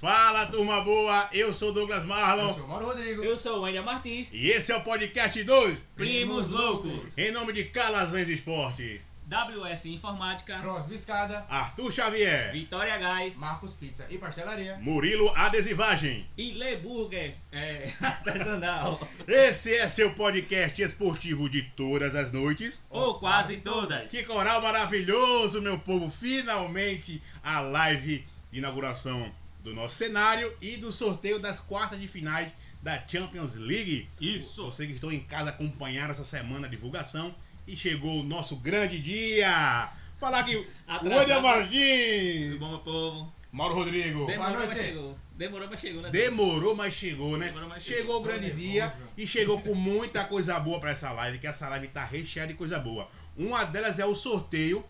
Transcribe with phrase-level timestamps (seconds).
[0.00, 1.28] Fala, turma boa!
[1.32, 3.22] Eu sou Douglas Eu Marlon sou o Mauro Rodrigo.
[3.22, 4.28] Eu sou o Wender Martins.
[4.32, 7.16] e esse é o podcast 2 Primos Loucos.
[7.16, 9.00] em nome de Calazans Esporte,
[9.30, 10.58] WS Informática.
[10.58, 13.36] Cross Biscada, Arthur Xavier, Vitória Gás.
[13.36, 14.76] Marcos Pizza e Pastelaria.
[14.78, 16.26] Murilo Adesivagem.
[16.36, 19.00] E Le Burger é, artesanal.
[19.28, 22.84] Esse é seu podcast esportivo de todas as noites.
[22.90, 24.10] Ou quase todas.
[24.10, 26.10] Que coral maravilhoso, meu povo!
[26.10, 32.52] Finalmente a live de inauguração do nosso cenário e do sorteio das quartas de finais
[32.82, 34.08] da Champions League.
[34.20, 34.64] Isso.
[34.64, 37.32] Você que estão em casa acompanharam essa semana a divulgação
[37.70, 39.90] e chegou o nosso grande dia.
[40.18, 41.20] Falar que o Atrasado.
[41.20, 43.32] Wender Tudo Martins, bom, meu povo?
[43.52, 44.26] Mauro Rodrigo.
[44.26, 45.18] Demorou, Boa mas chegou.
[45.36, 46.10] Demorou, mas chegou, né?
[46.10, 47.46] Demorou, mas chegou, né?
[47.46, 48.20] Demorou, mas chegou chegou.
[48.20, 51.88] o grande dia e chegou com muita coisa boa pra essa live, que essa live
[51.88, 53.08] tá recheada de coisa boa.
[53.36, 54.84] Uma delas é o sorteio.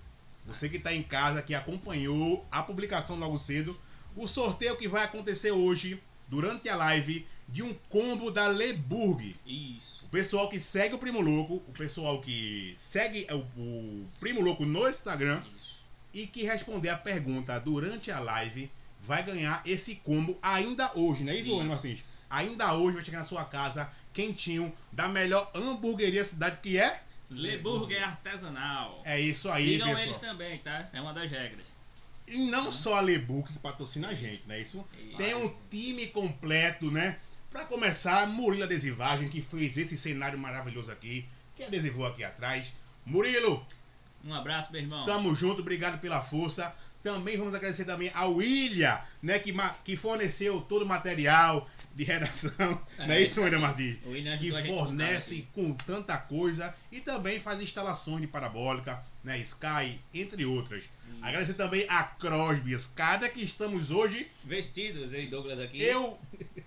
[0.46, 3.78] Você que tá em casa, que acompanhou a publicação logo cedo,
[4.16, 9.36] o sorteio que vai acontecer hoje, durante a live, de um combo da Leburg.
[9.44, 10.04] Isso.
[10.04, 14.64] O pessoal que segue o Primo Louco, o pessoal que segue o, o Primo Louco
[14.64, 15.82] no Instagram Isso.
[16.14, 18.70] e que responder a pergunta durante a live
[19.02, 21.58] vai ganhar esse combo ainda hoje, não é isso.
[21.58, 22.04] Ana Martins?
[22.28, 27.02] Ainda hoje vai chegar na sua casa quentinho da melhor hamburgueria da cidade que é?
[27.28, 29.02] Le Burger artesanal.
[29.04, 30.06] É isso aí, Sigam pessoal.
[30.06, 30.88] eles também, tá?
[30.92, 31.66] É uma das regras.
[32.30, 34.86] E não só a Leburg que patrocina a gente, não é isso?
[34.96, 35.16] Isso.
[35.16, 37.18] Tem um time completo, né?
[37.50, 42.72] Pra começar, Murilo Adesivagem, que fez esse cenário maravilhoso aqui, que adesivou aqui atrás.
[43.04, 43.66] Murilo,
[44.24, 45.04] Um abraço, meu irmão.
[45.04, 46.74] Tamo junto, obrigado pela força.
[47.02, 49.54] Também vamos agradecer também ao William, né, que,
[49.84, 52.80] que forneceu todo o material de redação.
[52.98, 53.98] É, não é isso, William Martins?
[54.38, 59.98] Que a fornece a com tanta coisa e também faz instalações de parabólica, né, Sky,
[60.12, 60.84] entre outras.
[61.22, 64.30] Agradecer também a Crosby Escada, que estamos hoje.
[64.44, 65.82] Vestidos, eu e Douglas aqui.
[65.82, 66.18] eu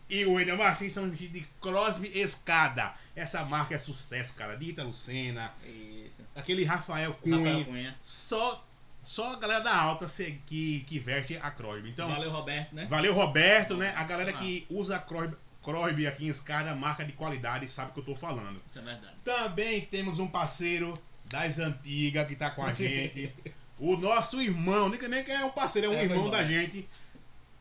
[0.09, 2.93] e o William Martins estamos vestidos de Crosby Escada.
[3.15, 6.02] Essa marca é sucesso, cara, de Ita Lucena, Isso.
[6.35, 7.37] Aquele Rafael Cunha.
[7.37, 7.95] Rafael Cunha.
[8.01, 8.63] só
[9.05, 10.05] só a galera da alta
[10.45, 11.87] que, que veste a Croib.
[11.89, 13.11] Então, valeu, Valeu, Roberto, né?
[13.11, 13.93] Roberto, né?
[13.95, 17.93] A galera que usa a Croib, Croib aqui em escada, marca de qualidade, sabe o
[17.93, 18.61] que eu tô falando.
[18.69, 19.13] Isso é verdade.
[19.23, 23.33] Também temos um parceiro das antigas que tá com a gente.
[23.77, 26.87] o nosso irmão, nem que é um parceiro, é um É, irmão da gente.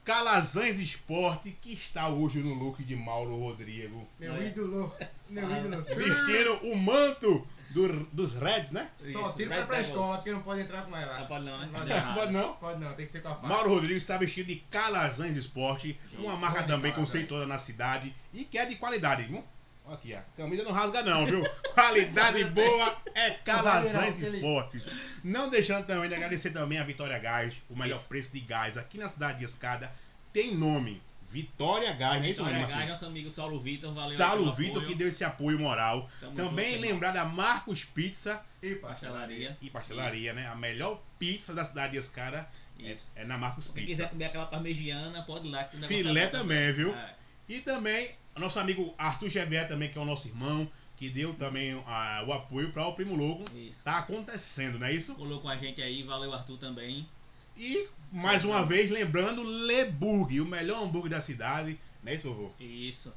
[0.05, 4.09] Calazans Esporte, que está hoje no look de Mauro Rodrigo.
[4.19, 4.93] Meu ídolo.
[5.31, 5.83] Meu ídolo.
[5.83, 8.91] Vestindo o manto do- dos Reds, né?
[8.99, 11.19] Só Isso, tiro Red pra escola, porque não pode entrar com ela.
[11.21, 11.69] Ah, pode não, né?
[11.73, 12.15] Pode Deu errado.
[12.15, 12.55] Pode não?
[12.57, 13.47] Pode não, tem que ser com a faca.
[13.47, 16.97] Mauro Rodrigues está vestido de Calazans Esporte, uma marca também Calazans.
[16.97, 19.45] conceituada na cidade e que é de qualidade, viu?
[19.85, 21.43] Olha Aqui, a camisa não rasga não, viu?
[21.75, 24.89] Qualidade boa é Calazans Esportes.
[25.25, 28.09] Não deixando também de agradecer também a Vitória Gás, o melhor Isso.
[28.09, 29.93] preço de gás aqui na cidade de Escada.
[30.33, 31.03] Tem nome,
[31.33, 34.17] Vitória Gás, não é isso, mesmo, Gás, nosso amigo Saulo Vitor, valeu.
[34.17, 34.89] Saulo Vitor apoio.
[34.89, 36.09] que deu esse apoio moral.
[36.21, 36.91] Tamo também junto, irmão.
[36.93, 39.57] lembrar da Marcos Pizza E Pastelaria.
[39.63, 40.47] e Pastelaria, né?
[40.47, 42.47] A melhor pizza da cidade de Escada
[42.79, 43.11] é, Isso.
[43.17, 43.87] é na Marcos Quem Pizza.
[43.87, 45.65] quiser comer aquela parmegiana, pode ir lá.
[45.65, 46.95] que Filé é bom também, viu?
[46.95, 47.15] É.
[47.49, 51.83] E também nosso amigo Arthur Xavier também, que é o nosso irmão, que deu também
[51.87, 53.45] ah, o apoio para o Primo Louco.
[53.57, 53.83] Isso.
[53.83, 55.15] Tá acontecendo, não é isso?
[55.15, 57.09] Colou com a gente aí, valeu Arthur também.
[57.57, 62.51] E mais uma vez lembrando Leburg, o melhor hambúrguer da cidade, não é isso, vovô?
[62.61, 63.13] Isso.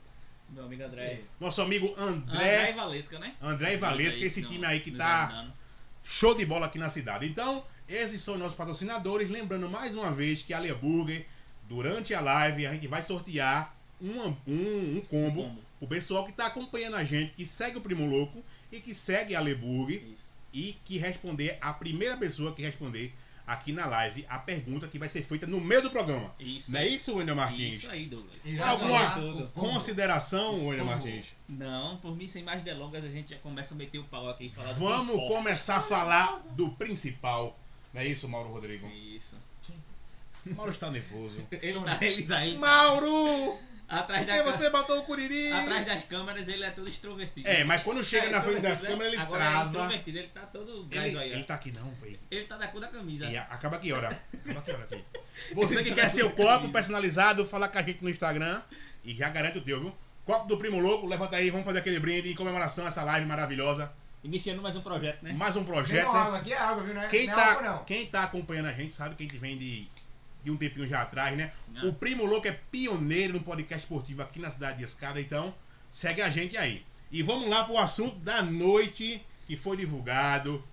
[0.49, 1.21] Meu amigo André.
[1.39, 3.35] Nosso amigo André, André, e Valesca, né?
[3.41, 5.47] André e Valesca, esse não- time aí que tá
[6.03, 7.25] show de bola aqui na cidade.
[7.27, 9.29] Então, esses são nossos patrocinadores.
[9.29, 11.25] Lembrando mais uma vez que a Leburger,
[11.67, 15.61] durante a live, a gente vai sortear um, um, um combo Combo.
[15.81, 19.33] o pessoal que tá acompanhando a gente, que segue o Primo Louco e que segue
[19.35, 20.31] a Leburg Isso.
[20.53, 23.13] e que responder, a primeira pessoa que responder
[23.45, 26.33] aqui na live a pergunta que vai ser feita no meio do programa.
[26.39, 26.71] Isso.
[26.71, 27.75] Não é isso, Wendel Martins?
[27.75, 28.33] Isso aí, Douglas.
[28.43, 29.47] Irá Alguma.
[29.53, 30.85] Consideração, Wendel.
[30.85, 31.25] Martins?
[31.47, 34.45] Não, por mim, sem mais delongas, a gente já começa a meter o pau aqui
[34.45, 37.57] e falar do Vamos começar a falar do principal.
[37.93, 38.87] Não é isso, Mauro Rodrigo?
[38.87, 39.35] Isso.
[40.45, 41.41] Mauro está nervoso.
[41.51, 42.59] Ele tá, ele tá, ele tá.
[42.59, 43.57] Mauro!
[43.87, 45.51] Atrás, Por da você botou o curiri?
[45.51, 47.47] atrás das câmeras ele é todo extrovertido.
[47.47, 49.69] É, mas quando chega É, na frente das câmeras ele Agora, É trava.
[49.69, 51.35] introvertido, ele tá todo gás Ele, aí, ó.
[51.35, 52.19] ele tá aqui não, pai.
[52.31, 53.25] Ele tá da cor da camisa.
[53.25, 54.19] E acaba que hora?
[54.43, 55.03] Acaba que hora aqui?
[55.53, 58.61] Você que quer seu copo personalizado, fala com a gente no Instagram
[59.03, 59.95] e já garante o teu, viu?
[60.25, 63.27] Copo do Primo Louco, levanta aí, vamos fazer aquele brinde em comemoração a essa live
[63.27, 63.91] maravilhosa.
[64.23, 65.33] Iniciando mais um projeto, né?
[65.33, 66.19] Mais um projeto, com né?
[66.19, 66.95] água aqui é água, viu?
[66.95, 67.83] Não é, Quem não é tá, água, não.
[67.85, 69.87] quem tá acompanhando a gente sabe que a gente vem de,
[70.45, 71.51] de um tempinho já atrás, né?
[71.75, 71.87] Ah.
[71.87, 75.53] O Primo Louco é pioneiro no podcast esportivo aqui na cidade de Escada, então
[75.91, 76.85] segue a gente aí.
[77.11, 80.63] E vamos lá pro assunto da noite que foi divulgado.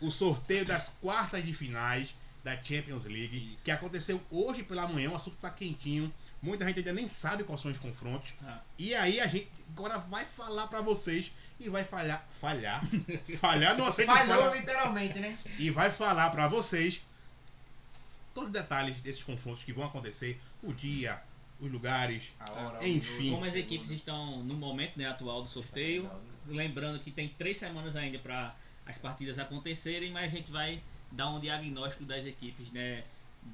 [0.00, 3.64] O sorteio das quartas de finais da Champions League, Isso.
[3.64, 6.12] que aconteceu hoje pela manhã, o assunto tá quentinho.
[6.42, 8.34] Muita gente ainda nem sabe quais são os confrontos.
[8.44, 8.60] Ah.
[8.78, 12.82] E aí a gente agora vai falar pra vocês e vai falhar, falhar,
[13.40, 14.56] falhar não aceito Falhou falar.
[14.56, 15.38] literalmente, né?
[15.58, 17.00] e vai falar pra vocês
[18.34, 21.22] todos os detalhes desses confrontos que vão acontecer, o dia,
[21.60, 22.24] os lugares.
[22.40, 23.30] A hora, Enfim.
[23.30, 26.10] Como as equipes estão no momento né, atual do sorteio,
[26.46, 28.54] lembrando que tem três semanas ainda para
[28.84, 30.82] as partidas acontecerem, mas a gente vai
[31.12, 33.04] dar um diagnóstico das equipes, né?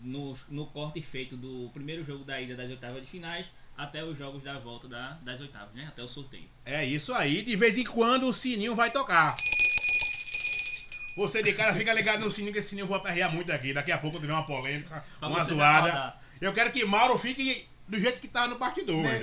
[0.02, 3.46] No, no corte feito do primeiro jogo da ida das oitavas de finais
[3.76, 5.86] até os jogos da volta da- das oitavas, né?
[5.88, 6.48] Até o sorteio.
[6.64, 9.34] É isso aí, de vez em quando o sininho vai tocar.
[11.16, 13.72] Você de casa, fica ligado no sininho, que esse sininho eu vou aperrear muito aqui.
[13.72, 16.14] Daqui a pouco eu tiver uma polêmica, pra uma zoada.
[16.40, 19.02] Eu quero que Mauro fique do jeito que tá no partidor.
[19.02, 19.18] Né,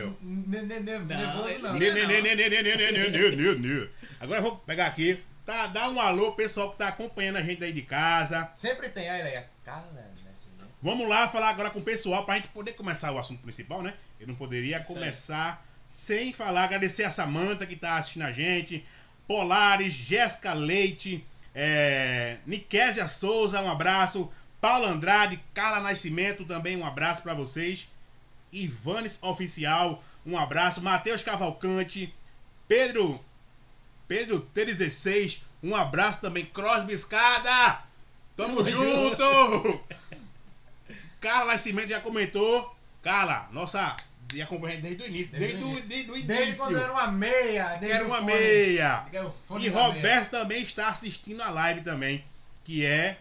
[4.19, 5.23] agora eu vou pegar aqui.
[5.45, 8.51] Tá, dá um alô, pro pessoal que tá acompanhando a gente aí de casa.
[8.55, 9.49] Sempre tem, aí, Leia.
[9.63, 9.87] Cara.
[9.93, 10.03] Né,
[10.81, 13.93] Vamos lá falar agora com o pessoal pra gente poder começar o assunto principal, né?
[14.19, 18.85] Eu não poderia começar sem falar, agradecer a Samanta que tá assistindo a gente,
[19.27, 21.25] Polares, Jéssica Leite,
[21.59, 24.31] é, Nikésia Souza, um abraço,
[24.61, 27.87] Paulo Andrade, Carla Nascimento, também um abraço pra vocês,
[28.53, 32.13] Ivanes Oficial, um abraço, Matheus Cavalcante,
[32.67, 33.19] Pedro,
[34.07, 37.81] Pedro T16, um abraço também, Crosby Escada,
[38.35, 39.83] Tamo junto!
[41.19, 42.71] Carla Nascimento já comentou.
[43.01, 43.97] Carla, nossa,
[44.33, 45.31] e acompanha desde o início.
[45.37, 45.87] Desde Desde, o o, início.
[45.87, 46.63] desde o Desde início.
[46.63, 47.67] quando era uma meia.
[47.77, 48.33] desde Era uma fone.
[48.33, 49.05] meia.
[49.09, 49.71] E da meia.
[49.71, 52.23] Roberto também está assistindo a live também,
[52.63, 53.17] que é,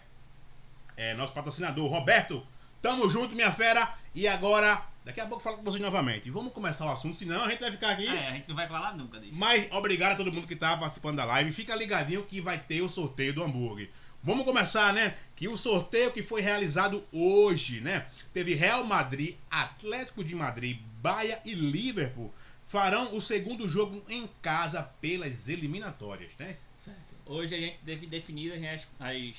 [0.96, 1.88] é nosso patrocinador.
[1.90, 2.44] Roberto,
[2.82, 3.94] tamo junto, minha fera.
[4.14, 6.30] E agora, daqui a pouco eu falo com vocês novamente.
[6.30, 8.06] Vamos começar o assunto, senão a gente vai ficar aqui.
[8.08, 9.38] É, a gente não vai falar nunca disso.
[9.38, 11.52] Mas obrigado a todo mundo que está participando da live.
[11.52, 13.90] Fica ligadinho que vai ter o sorteio do hambúrguer.
[14.26, 15.16] Vamos começar, né?
[15.36, 18.08] Que o sorteio que foi realizado hoje, né?
[18.34, 22.34] Teve Real Madrid, Atlético de Madrid, Bahia e Liverpool
[22.66, 26.56] farão o segundo jogo em casa pelas eliminatórias, né?
[26.84, 26.98] Certo.
[27.24, 29.36] Hoje a gente deve definir as, as-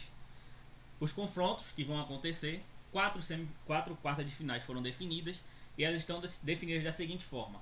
[1.01, 2.63] os confrontos que vão acontecer.
[2.89, 5.35] Quatro, semi, quatro quartas de finais foram definidas
[5.77, 7.61] e elas estão definidas da seguinte forma: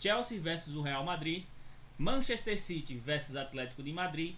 [0.00, 1.44] Chelsea versus o Real Madrid,
[1.96, 4.34] Manchester City versus Atlético de Madrid,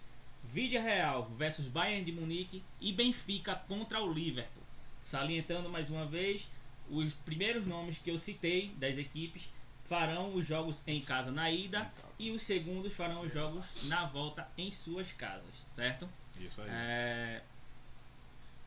[0.51, 4.63] Vídea Real versus Bayern de Munique e Benfica contra o Liverpool.
[5.03, 6.47] Salientando mais uma vez,
[6.89, 9.49] os primeiros nomes que eu citei das equipes
[9.85, 14.47] farão os jogos em casa na ida e os segundos farão os jogos na volta
[14.57, 16.09] em suas casas, certo?
[16.39, 16.67] Isso aí.
[16.69, 17.41] É,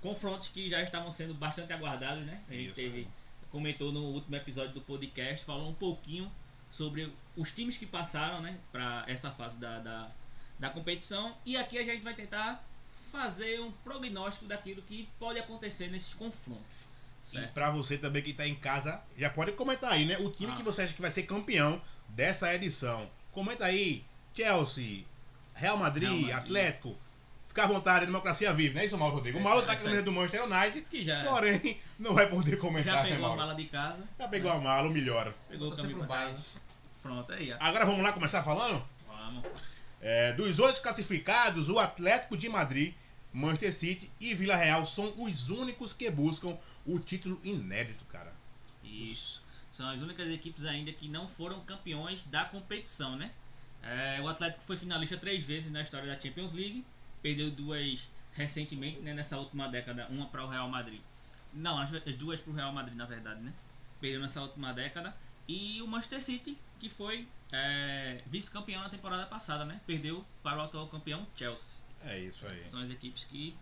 [0.01, 2.43] confrontos que já estavam sendo bastante aguardados, né?
[2.49, 3.09] A gente Isso teve, aí.
[3.51, 6.31] comentou no último episódio do podcast, falou um pouquinho
[6.71, 10.11] sobre os times que passaram, né, para essa fase da, da,
[10.61, 12.63] da competição e aqui a gente vai tentar
[13.11, 16.63] fazer um prognóstico daquilo que pode acontecer nesses confrontos.
[17.33, 17.53] E Certo?
[17.53, 20.19] pra você também que tá em casa, já pode comentar aí, né?
[20.19, 20.57] O time Ah.
[20.57, 23.09] que você acha que vai ser campeão dessa edição.
[23.33, 24.05] Comenta aí.
[24.35, 25.05] Chelsea,
[25.55, 26.37] Real Madrid, Real Madrid.
[26.37, 26.97] Atlético.
[27.49, 29.39] Fica à vontade, a democracia vive, não é isso, Mauro Rodrigo?
[29.39, 31.81] O É, Mauro é, tá com a isso camisa do Manchester United, Que já, porém
[31.99, 34.89] não vai poder comentar, já né, pegou a mala de casa, Já pegou a mala,
[34.89, 35.35] o melhor.
[35.49, 36.39] pegou o caminho pro casa.
[37.03, 37.57] Pronto, aí, ó.
[37.59, 38.85] Agora vamos lá começar falando?
[39.09, 39.45] Vamos.
[40.01, 42.95] É, dos oito classificados, o Atlético de Madrid,
[43.33, 48.33] Manchester City e Vila Real são os únicos que buscam o título inédito, cara.
[48.83, 49.43] Isso.
[49.71, 53.31] São as únicas equipes ainda que não foram campeões da competição, né?
[53.83, 56.85] É, o Atlético foi finalista três vezes na história da Champions League.
[57.23, 58.01] Perdeu duas
[58.33, 60.07] recentemente, né, nessa última década.
[60.09, 61.01] Uma para o Real Madrid.
[61.53, 63.53] Não, as, as duas para o Real Madrid, na verdade, né?
[64.01, 65.15] Perdeu nessa última década.
[65.51, 69.81] E o Manchester City, que foi é, vice-campeão na temporada passada, né?
[69.85, 71.77] Perdeu para o atual campeão Chelsea.
[72.05, 72.63] É isso aí.
[72.63, 73.57] São as equipes que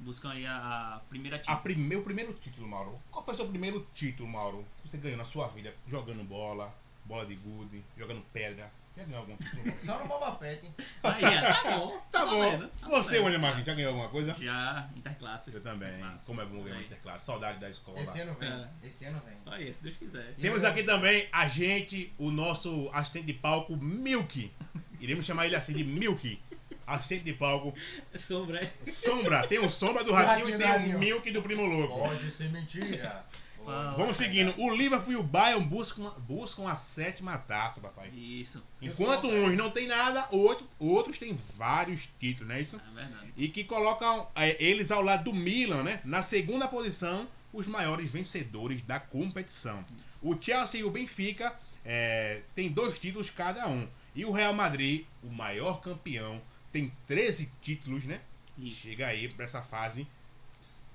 [0.00, 1.62] buscam aí a, a primeira A Champions.
[1.62, 3.00] prime, o primeiro título, Mauro.
[3.08, 4.66] Qual foi o seu primeiro título, Mauro?
[4.82, 8.68] Que você ganhou na sua vida jogando bola, bola de gude, jogando pedra.
[8.96, 9.78] Já ganhou algum título?
[9.78, 10.74] Só no Boba Pet, hein?
[11.02, 12.02] Aí, já, tá bom.
[12.12, 12.38] tá bom.
[12.38, 13.18] valendo, tá você.
[13.18, 14.36] William Martins, já ganhou alguma coisa?
[14.38, 15.52] Já, interclasses.
[15.52, 15.88] Eu também.
[15.88, 16.26] Interclasses.
[16.26, 17.26] Como é bom ganhar interclasse.
[17.26, 18.00] Saudade da escola.
[18.00, 18.48] Esse ano vem.
[18.48, 18.68] É.
[18.84, 19.36] Esse ano vem.
[19.46, 20.34] Olha, se Deus quiser.
[20.34, 24.52] Temos aqui também a gente, o nosso assistente de palco, Milk.
[25.00, 26.40] Iremos chamar ele assim de Milk.
[26.86, 27.74] Assistente de palco.
[28.16, 28.90] Sombra é.
[28.90, 29.46] Sombra.
[29.48, 30.98] Tem o Sombra do Ratinho e tem o.
[31.00, 31.98] Milk do Primo Louco.
[31.98, 33.24] Pode ser mentira.
[33.64, 33.96] Fala.
[33.96, 34.54] Vamos seguindo.
[34.58, 38.10] O Liverpool e o Bayern buscam, buscam a sétima taça, papai.
[38.10, 42.76] Isso, Enquanto uns não tem nada, outro, outros têm vários títulos, não é isso?
[42.76, 43.32] é verdade.
[43.36, 46.00] E que colocam é, eles ao lado do Milan, né?
[46.04, 49.84] Na segunda posição, os maiores vencedores da competição.
[50.22, 51.54] O Chelsea e o Benfica
[51.84, 53.88] é, têm dois títulos cada um.
[54.14, 56.40] E o Real Madrid, o maior campeão,
[56.72, 58.20] tem 13 títulos, né?
[58.56, 58.82] Isso.
[58.82, 60.06] Chega aí pra essa fase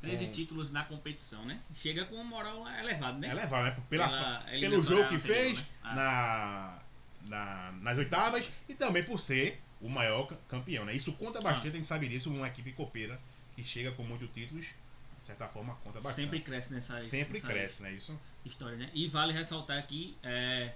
[0.02, 1.60] 13 Com- títulos na competição, né?
[1.76, 3.28] Chega com uma moral elevada, né?
[3.30, 3.78] é levar, né?
[3.90, 5.66] Pela, Pela pelo jogo que anterior, fez né?
[5.84, 6.82] Ah.
[7.26, 10.96] na, na- nas oitavas e também por ser o maior ca- campeão, né?
[10.96, 11.72] Isso conta bastante, Ah.
[11.72, 13.20] a gente sabe disso, uma equipe copeira
[13.56, 16.24] que chega com muitos títulos, de certa forma, conta bastante.
[16.26, 17.92] Sempre cresce nessa Sempre nessa cresce, né?
[17.92, 18.18] Isso.
[18.46, 18.90] história, né?
[18.94, 20.74] E vale ressaltar aqui, é,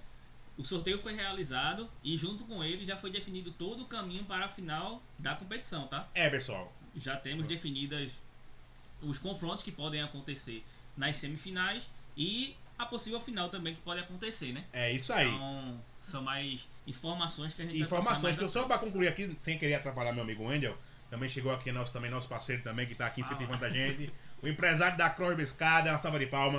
[0.58, 4.44] o sorteio foi realizado e junto com ele já foi definido todo o caminho para
[4.44, 6.08] a final da competição, tá?
[6.14, 6.70] É, pessoal.
[6.94, 8.12] Já temos definidas
[9.04, 10.64] os confrontos que podem acontecer
[10.96, 11.84] nas semifinais
[12.16, 14.64] e a possível final também que pode acontecer, né?
[14.72, 15.28] É isso aí.
[15.28, 19.58] Então, são mais informações que a gente Informações que eu só para concluir aqui, sem
[19.58, 20.76] querer atrapalhar meu amigo Wendel,
[21.10, 24.12] também chegou aqui nosso, também nosso parceiro também, que tá aqui incentivando a gente.
[24.42, 26.58] O empresário da Cross Escada, uma salva de palma.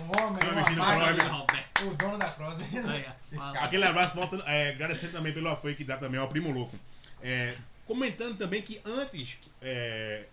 [0.00, 0.42] Um homem,
[0.74, 1.44] uma.
[1.82, 3.64] O dono da cara.
[3.64, 6.78] Aquele abraço, volta, é, agradecendo também pelo apoio que dá também ao Primo Louco.
[7.22, 7.56] É,
[7.86, 10.26] comentando também que antes, é,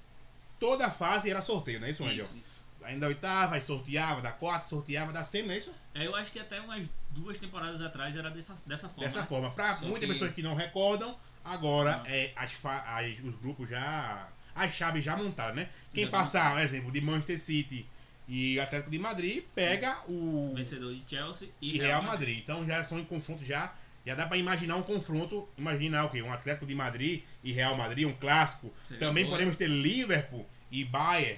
[0.59, 2.25] toda a fase era sorteio, não é isso, Wendel?
[2.25, 2.57] Isso, isso.
[2.83, 5.75] Ainda da oitava, aí sorteava, da quarta, sorteava, da semi, não é isso?
[5.93, 9.03] É, eu acho que até umas duas temporadas atrás era dessa, dessa forma.
[9.03, 9.27] Dessa né?
[9.27, 9.51] forma.
[9.51, 12.09] Para muitas que- pessoas que não recordam, agora Ah.
[12.11, 14.29] é, as, as- os grupos já.
[14.55, 15.69] As chaves já montaram, né?
[15.93, 17.85] Quem Já passar, por exemplo, de Manchester City
[18.27, 22.39] e Atlético de Madrid, pega o Vencedor de Chelsea e, e Real Madrid.
[22.39, 23.73] Então já são em confronto já.
[24.07, 26.21] Já dá para imaginar um confronto, imaginar o quê?
[26.21, 28.73] Um Atlético de Madrid e Real Madrid, um clássico.
[28.87, 29.35] Seria Também boa.
[29.35, 31.37] podemos ter Liverpool e Bayern.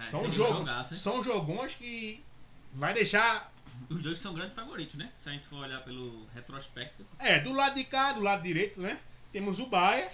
[0.00, 1.00] É, são jogaço, hein?
[1.00, 2.24] são jogões que
[2.72, 3.52] vai deixar
[3.90, 5.12] Os dois são grandes favoritos, né?
[5.22, 7.04] Se a gente for olhar pelo retrospecto.
[7.18, 8.98] é do lado de cá, do lado direito, né?
[9.30, 10.10] Temos o Bayern,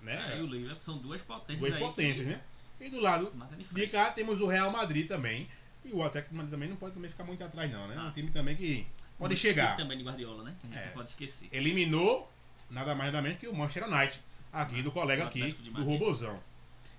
[0.00, 0.34] né?
[0.34, 2.40] É, e o Liverpool são duas potências Duas potências, que né?
[2.80, 3.32] E do lado
[3.72, 5.48] de cá temos o Real Madrid também.
[5.84, 7.96] E o Atlético de Madrid também não pode também ficar muito atrás, não, né?
[7.96, 8.12] É um Ah.
[8.12, 8.86] time também que
[9.22, 9.76] pode chegar.
[9.76, 10.54] também de Guardiola, né?
[10.72, 10.88] É.
[10.88, 11.48] pode esquecer.
[11.52, 12.30] Eliminou
[12.70, 14.20] nada mais nada menos que o Manchester United.
[14.52, 15.84] Aqui do colega aqui, do.
[15.84, 16.42] Robozão.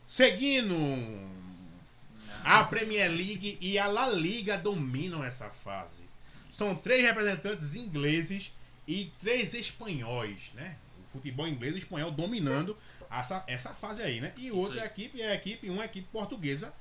[0.06, 0.76] Seguindo.
[2.44, 6.04] A Premier League e a La Liga dominam essa fase.
[6.50, 8.52] São três representantes ingleses
[8.88, 10.76] e três espanhóis, né?
[11.00, 12.76] O futebol inglês e espanhol dominando
[13.10, 14.34] essa, essa fase aí, né?
[14.36, 14.88] E outra aí.
[14.88, 16.74] equipe é a equipe, uma equipe portuguesa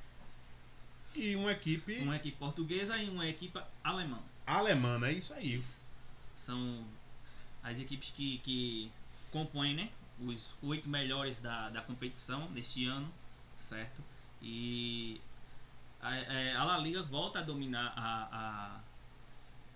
[1.14, 4.18] e uma equipe Uma equipe portuguesa e uma equipe alemã.
[4.46, 5.12] Alemã, né?
[5.12, 5.62] Isso aí.
[6.36, 6.84] São
[7.62, 8.90] as equipes que, que
[9.30, 9.90] compõem, né?
[10.20, 13.08] Os oito melhores da, da competição deste ano,
[13.68, 14.02] certo?
[14.40, 15.20] E
[16.00, 18.80] a, é, a La Liga volta a dominar a, a-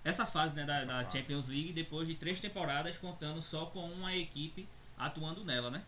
[0.04, 1.18] essa fase né, da, Essa da fase.
[1.18, 5.82] Champions League depois de três temporadas contando só com uma equipe atuando nela, né?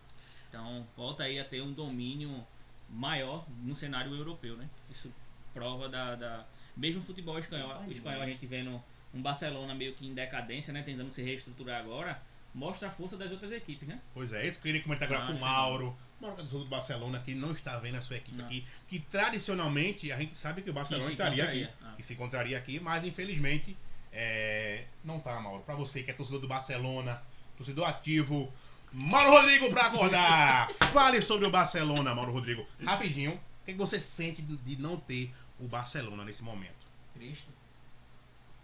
[0.48, 2.44] Então volta aí a ter um domínio
[2.90, 4.68] maior no cenário europeu, né?
[4.90, 5.12] Isso
[5.54, 6.44] prova da, da
[6.78, 8.82] mesmo o futebol espanhol, o espanhol a gente vendo
[9.12, 10.82] um Barcelona meio que em decadência, né?
[10.82, 12.22] Tentando se reestruturar agora,
[12.54, 14.00] mostra a força das outras equipes, né?
[14.14, 15.40] Pois é, esse que eu queria comentar agora Ah, com o.
[15.40, 18.44] Mauro, Mauro do Barcelona, que não está vendo a sua equipe Não.
[18.44, 21.94] aqui, que tradicionalmente a gente sabe que o Barcelona se estaria aqui, ah.
[21.96, 23.76] que se encontraria aqui, mas infelizmente
[24.12, 25.62] é, não tá, Mauro.
[25.62, 27.20] Para você que é torcedor do Barcelona,
[27.56, 28.52] torcedor ativo,
[28.92, 30.68] Mauro Rodrigo para acordar.
[30.92, 32.66] Fale sobre o Barcelona, Mauro Rodrigo.
[32.84, 36.86] Rapidinho, o que que você sente de não ter o Barcelona nesse momento?
[37.14, 37.48] Triste.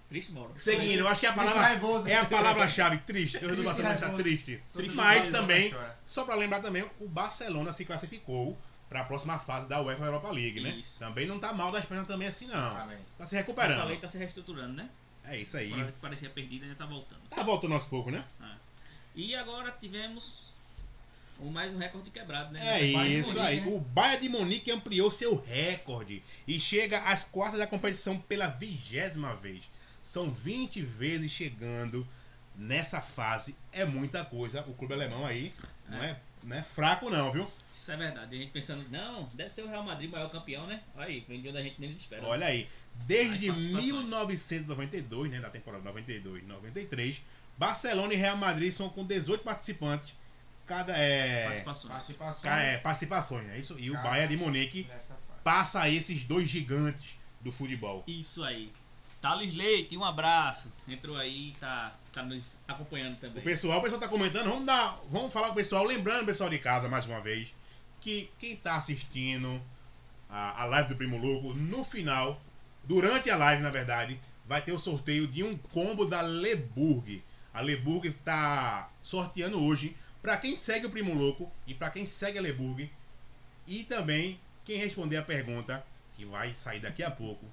[0.09, 0.53] Triste, Mauro.
[0.55, 2.09] Seguindo, eu acho que a Triste, palavra raivoso.
[2.09, 3.39] é a palavra-chave, triste.
[3.39, 4.63] O do Triste, Barcelona está triste.
[4.73, 5.75] Torcedor Mas também.
[6.05, 8.57] Só para lembrar também, o Barcelona se classificou
[8.89, 10.71] para a próxima fase da UEFA Europa League, né?
[10.71, 10.99] Isso.
[10.99, 12.77] Também não tá mal das pernas também assim não.
[12.77, 12.99] Amém.
[13.19, 13.79] Tá se recuperando.
[13.81, 14.89] falei que tá se reestruturando, né?
[15.25, 15.73] É isso aí.
[16.01, 17.21] Parecia perdida, ainda tá voltando.
[17.31, 18.25] Tá voltando aos poucos, né?
[19.15, 20.44] E agora tivemos
[21.39, 22.81] o mais um recorde quebrado, né?
[22.81, 23.61] É isso aí.
[23.61, 23.67] né?
[23.69, 29.35] O Bayern de Munique ampliou seu recorde e chega às quartas da competição pela vigésima
[29.35, 29.69] vez.
[30.03, 32.07] São 20 vezes chegando
[32.55, 33.55] nessa fase.
[33.73, 34.63] É muita coisa.
[34.63, 35.53] O clube alemão aí
[35.89, 37.51] não é, não é fraco não, viu?
[37.85, 38.35] Isso é verdade.
[38.35, 40.81] A gente pensando, não, deve ser o Real Madrid maior campeão, né?
[40.97, 42.25] Olha aí, vem de onde a gente nem espera.
[42.25, 42.67] Olha aí,
[43.07, 43.85] desde participações.
[43.85, 47.21] 1992, né, da temporada 92 93,
[47.59, 50.15] Barcelona e Real Madrid são com 18 participantes,
[50.67, 51.93] cada é, Participações.
[51.93, 53.79] Participação ca- é, participações, é isso.
[53.79, 54.09] E o Cara.
[54.09, 54.89] Bayern de Munique
[55.43, 58.03] passa a esses dois gigantes do futebol.
[58.07, 58.71] Isso aí.
[59.21, 60.71] Thales Leite, um abraço.
[60.87, 63.43] Entrou aí tá, tá nos acompanhando O também.
[63.43, 66.51] pessoal, o pessoal tá comentando, vamos dar, vamos falar com o pessoal, lembrando o pessoal
[66.51, 67.55] de casa mais uma vez
[68.01, 69.63] que quem tá assistindo
[70.29, 72.41] a, a live do Primo Louco, no final
[72.87, 77.25] Durante a live, na verdade, vai ter o sorteio de um combo da Leburg.
[77.53, 82.39] A Leburg tá sorteando hoje para quem segue o Primo Louco e para quem segue
[82.39, 82.91] a Leburg.
[83.67, 85.85] E também quem responder a pergunta,
[86.17, 87.45] que vai sair daqui a pouco.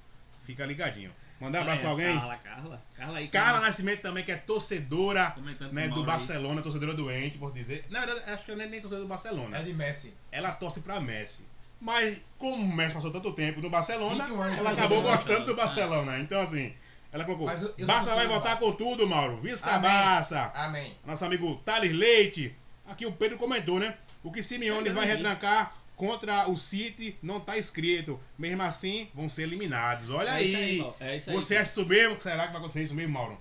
[0.46, 1.14] Fica ligadinho.
[1.38, 2.18] Mandar um abraço É, pra alguém?
[2.18, 2.82] Carla, Carla.
[2.96, 3.28] Carla aí.
[3.28, 6.06] Carla Nascimento também, que é torcedora né, do Mauro aí.
[6.06, 7.84] Barcelona, torcedora doente, por dizer.
[7.90, 9.58] Na verdade, acho que ela não é nem torcedora do Barcelona.
[9.58, 10.14] É de Messi.
[10.32, 11.46] Ela torce pra Messi.
[11.80, 15.18] Mas, como o Messi passou tanto tempo no Barcelona, 21 anos ela acabou Barcelona.
[15.18, 16.20] gostando do Barcelona.
[16.20, 16.74] Então, assim,
[17.12, 17.48] ela colocou.
[17.86, 19.42] Barça vai voltar com tudo, Mauro.
[19.42, 19.82] Visca Amém.
[19.92, 20.52] Barça.
[20.56, 20.96] Amém.
[21.06, 22.56] Nosso amigo Thales Leite.
[22.92, 23.98] Aqui o Pedro comentou, né?
[24.24, 28.20] O que Simeone vai retrancar contra o City não tá escrito.
[28.38, 30.10] Mesmo assim, vão ser eliminados.
[30.10, 30.78] Olha É isso aí.
[30.80, 30.96] Mauro.
[31.00, 31.36] É isso aí.
[31.36, 32.20] Você acha isso mesmo?
[32.20, 33.40] Será que vai acontecer isso mesmo, Mauro?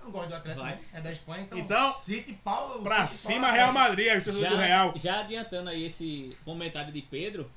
[0.00, 0.74] Eu não gosto do Atlético, Vai.
[0.76, 0.80] né?
[0.94, 1.58] é da Espanha, então.
[1.58, 2.80] Então, City, pau.
[2.82, 3.72] Pra City, cima, pau, Real.
[3.72, 4.94] Madrid, a torcedor do Real.
[4.96, 7.50] já adiantando aí esse comentário de Pedro,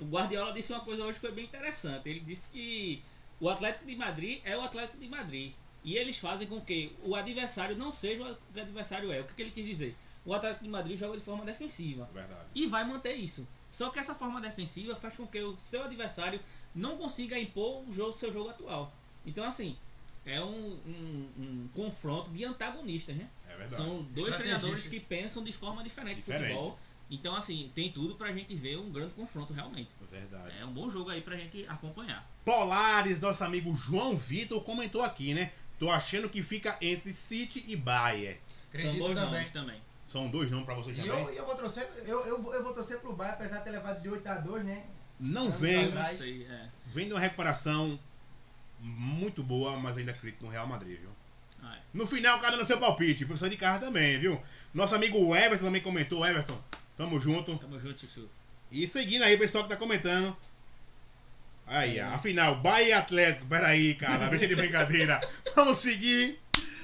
[0.00, 2.08] o Guardiola disse uma coisa hoje que foi bem interessante.
[2.08, 3.02] Ele disse que
[3.40, 5.52] o Atlético de Madrid é o Atlético de Madrid.
[5.82, 9.20] E eles fazem com que o adversário não seja o que o adversário é.
[9.20, 9.96] O que, que ele quis dizer?
[10.30, 12.08] O Atlético de Madrid joga de forma defensiva.
[12.14, 12.44] Verdade.
[12.54, 13.48] E vai manter isso.
[13.68, 16.38] Só que essa forma defensiva faz com que o seu adversário
[16.72, 18.92] não consiga impor o jogo, seu jogo atual.
[19.26, 19.76] Então, assim,
[20.24, 23.28] é um, um- um confronto de antagonistas, né?
[23.48, 23.74] É verdade.
[23.82, 26.42] São dois treinadores que pensam de forma diferente, Diferente.
[26.46, 26.78] de futebol.
[27.10, 29.90] Então, assim, tem tudo pra gente ver um grande confronto realmente.
[30.08, 30.56] Verdade.
[30.60, 32.24] É um bom jogo aí pra gente acompanhar.
[32.44, 35.50] Polares, nosso amigo João Vitor comentou aqui, né?
[35.76, 38.38] Tô achando que fica entre City e Bayern.
[38.70, 39.32] São Acredito bons também.
[39.32, 39.80] nomes também.
[40.10, 41.24] São dois nomes pra vocês E também?
[41.24, 43.70] eu, eu vou torcer, eu, eu, vou- eu vou torcer pro Bayern, apesar de ter
[43.70, 44.84] levado de 8 a 2, né?
[45.20, 46.10] Não Vamos vem, atrás.
[46.12, 46.68] Não sei, é.
[46.86, 47.96] vem de uma recuperação
[48.80, 51.10] muito boa, mas ainda acredito no Real Madrid, viu?
[51.62, 51.80] Ah, é.
[51.94, 53.24] No final, cada no seu palpite.
[53.24, 54.42] Professor de carro também, viu?
[54.74, 56.26] Nosso amigo Everton também comentou.
[56.26, 56.58] Everton,
[56.96, 57.56] tamo junto.
[57.58, 58.28] Tamo junto, Chuchu.
[58.72, 60.36] E seguindo aí o pessoal que tá comentando.
[61.66, 63.46] Aí, ó, afinal, Bahia Atlético.
[63.46, 65.20] Peraí, cara, deixa de brincadeira.
[65.54, 66.40] Vamos seguir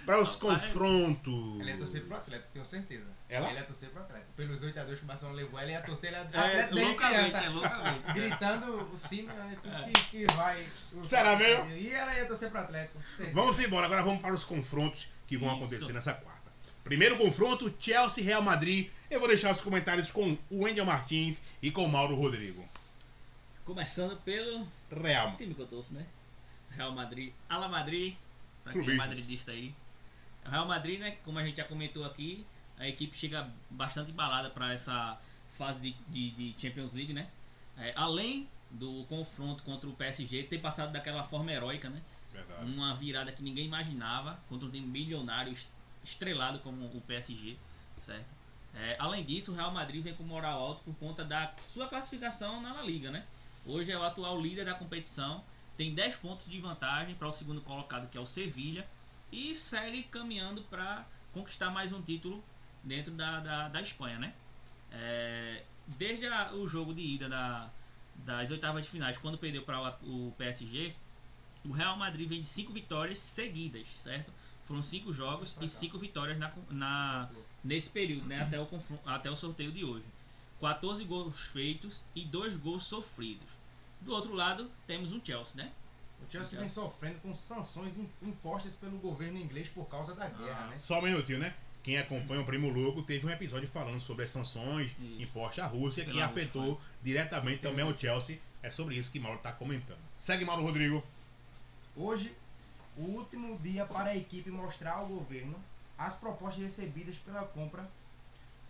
[0.06, 1.60] para os confrontos.
[1.60, 3.04] Ele ia torcer pro Atlético, tenho certeza.
[3.28, 3.48] Ela?
[3.50, 4.32] Ele ia torcer pro Atlético.
[4.36, 6.74] Pelos 8 a 2 que o Barcelona levou, ele ia torcer, ele ia É, Atlético
[6.74, 7.38] desde criança.
[7.38, 8.12] é loucamente.
[8.14, 9.82] Gritando o cima, né, tudo É.
[9.90, 10.66] que, que vai.
[10.92, 11.70] o- Será mesmo?
[11.72, 12.98] E ela ia torcer pro Atlético.
[13.34, 15.64] Vamos embora, agora vamos para os confrontos que vão Isso.
[15.66, 16.36] acontecer nessa quarta.
[16.84, 18.90] Primeiro confronto, Chelsea Real Madrid.
[19.10, 22.64] Eu vou deixar os comentários com o Wendel Martins e com o Mauro Rodrigo.
[23.64, 24.66] Começando pelo
[25.02, 25.36] Real.
[25.36, 26.06] time que eu torço, né?
[26.70, 27.32] Real Madrid.
[27.48, 28.14] Ala Madrid.
[28.62, 29.74] Pra quem é madridista aí.
[30.46, 31.16] O Real Madrid, né?
[31.24, 32.46] Como a gente já comentou aqui,
[32.78, 35.18] a equipe chega bastante embalada para essa
[35.58, 37.28] fase de, de- de Champions League, né?
[37.78, 42.02] É, além do confronto contra o PSG ter passado daquela forma heróica, né?
[42.32, 42.64] Verdade.
[42.70, 45.68] Uma virada que ninguém imaginava contra um time milionário est-
[46.04, 47.56] estrelado como o PSG,
[48.00, 48.34] certo?
[48.74, 52.60] É, além disso, o Real Madrid vem com moral alto por conta da sua classificação
[52.60, 53.24] na La Liga, né?
[53.64, 55.42] Hoje é o atual líder da competição,
[55.76, 58.86] tem 10 pontos de vantagem para o segundo colocado, que é o Sevilha,
[59.32, 62.42] e segue caminhando para conquistar mais um título
[62.82, 64.34] dentro da, da, da Espanha, né?
[64.92, 67.70] É, desde a- o jogo de ida da-
[68.16, 70.94] das oitavas de finais, quando perdeu para o, PSG,
[71.64, 74.32] o Real Madrid vem de 5 vitórias seguidas, certo?
[74.66, 77.28] Foram 5 jogos e 5 vitórias na, na,
[77.62, 78.40] nesse período, né?
[78.42, 78.68] Até o,
[79.04, 80.04] até o sorteio de hoje.
[80.60, 83.46] 14 gols feitos e 2 gols sofridos.
[84.00, 85.70] Do outro lado, temos um Chelsea, né?
[86.22, 90.64] O Chelsea vem sofrendo com sanções im- impostas pelo governo inglês por causa da guerra,
[90.64, 90.66] Ah.
[90.68, 90.78] né?
[90.78, 91.54] Só um minutinho, né?
[91.82, 95.22] Quem acompanha o Primo Louco teve um episódio falando sobre as sanções Isso.
[95.22, 98.40] impostas à Rússia que Pela Rússia, afetou diretamente também o Chelsea.
[98.62, 100.00] É sobre isso que Mauro tá comentando.
[100.16, 101.04] Segue Mauro Rodrigo.
[101.94, 102.34] Hoje,
[102.96, 105.56] o último dia para a equipe mostrar ao governo
[105.96, 107.88] as propostas recebidas pela compra.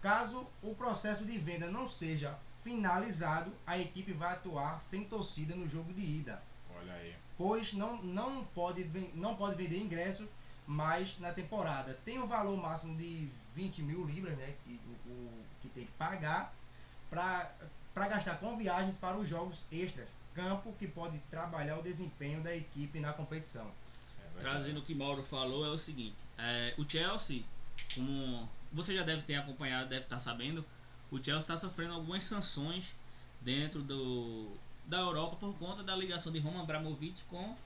[0.03, 5.67] Caso o processo de venda não seja finalizado, a equipe vai atuar sem torcida no
[5.67, 6.43] jogo de ida,
[6.81, 7.15] Olha aí.
[7.39, 8.85] pois não, não, pode,
[9.15, 10.27] não pode vender ingressos
[10.67, 11.95] mais na temporada.
[12.05, 15.93] Tem um valor máximo de 20 mil libras, né, que, o, o- que tem que
[15.93, 16.53] pagar
[17.11, 22.55] para gastar com viagens para os jogos extras, campo que pode trabalhar o desempenho da
[22.55, 23.71] equipe na competição.
[24.37, 24.41] É.
[24.41, 27.43] Trazendo o que Mauro falou, é o seguinte: é, o Chelsea,
[27.95, 30.65] como você já deve ter acompanhado, deve estar sabendo,
[31.11, 32.85] o Chelsea está sofrendo algumas sanções
[33.41, 37.57] dentro do, da Europa por conta da ligação de Roman Abramovich com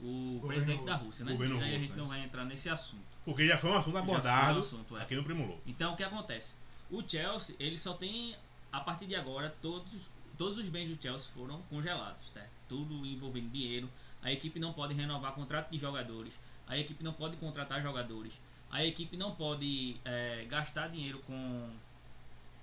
[0.00, 1.06] o Governo presidente da russo.
[1.06, 1.32] Rússia, né?
[1.32, 1.96] Governo aí a russo, gente né?
[1.96, 3.04] não vai entrar nesse assunto.
[3.24, 5.02] Porque já foi um assunto foi um abordado assunto, é.
[5.02, 5.60] aqui no Primo.
[5.66, 6.54] Então o que acontece?
[6.90, 8.36] O Chelsea, ele só tem,
[8.72, 9.92] a partir de agora, todos,
[10.38, 12.50] todos os bens do Chelsea foram congelados, certo?
[12.68, 13.88] Tudo envolvendo dinheiro.
[14.22, 16.32] A equipe não pode renovar contrato de jogadores.
[16.66, 18.32] A equipe não pode contratar jogadores.
[18.70, 21.70] A equipe não pode é, gastar dinheiro com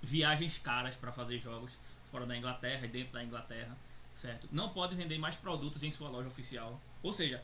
[0.02, 1.72] viagens caras para fazer jogos
[2.14, 3.76] fora da Inglaterra e dentro da Inglaterra.
[4.14, 4.48] certo?
[4.52, 6.80] Não pode vender mais produtos em sua loja oficial.
[7.02, 7.42] Ou seja,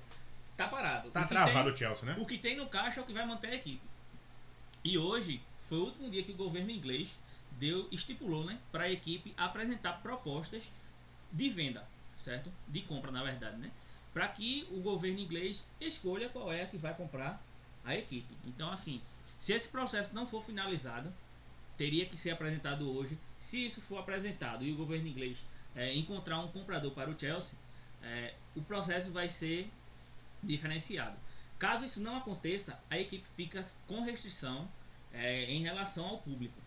[0.57, 1.11] tá parado.
[1.11, 2.17] Tá O travado tem- o Chelsea, né?
[2.23, 3.83] o que tem no caixa é o que vai manter a equipe.
[4.85, 7.11] E hoje foi o último dia que o governo inglês
[7.59, 10.63] deu, estipulou, né, para a equipe apresentar propostas
[11.33, 11.85] de venda,
[12.17, 12.53] certo?
[12.69, 13.73] De compra, na verdade, né?
[14.15, 17.43] Para que o governo inglês escolha qual é a que vai comprar
[17.85, 18.33] a equipe.
[18.47, 19.03] Então, assim,
[19.41, 21.13] se esse processo não for finalizado,
[21.81, 23.19] teria que ser apresentado hoje.
[23.39, 25.43] Se isso for apresentado e o governo inglês
[25.75, 27.59] eh, encontrar um comprador para o Chelsea,
[28.03, 29.71] eh, o processo vai ser
[30.43, 31.17] diferenciado.
[31.59, 34.69] Caso isso não aconteça, a equipe fica com restrição
[35.11, 36.61] eh, em relação ao público.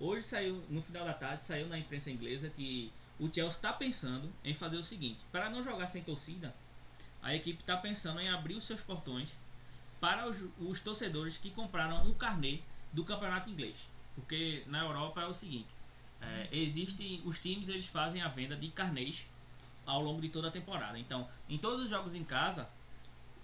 [0.00, 4.32] Hoje saiu, no final da tarde, saiu na imprensa inglesa que o Chelsea está pensando
[4.42, 6.52] em fazer o seguinte: para não jogar sem torcida,
[7.22, 9.30] a equipe está pensando em abrir os seus portões
[10.00, 12.58] para os, os torcedores que compraram um carnê
[12.92, 13.94] do campeonato inglês.
[14.16, 15.68] Porque na Europa é o seguinte:
[16.20, 19.24] é, existe os times eles fazem a venda de carnês
[19.84, 20.98] ao longo de toda a temporada.
[20.98, 22.68] Então, em todos os jogos em casa,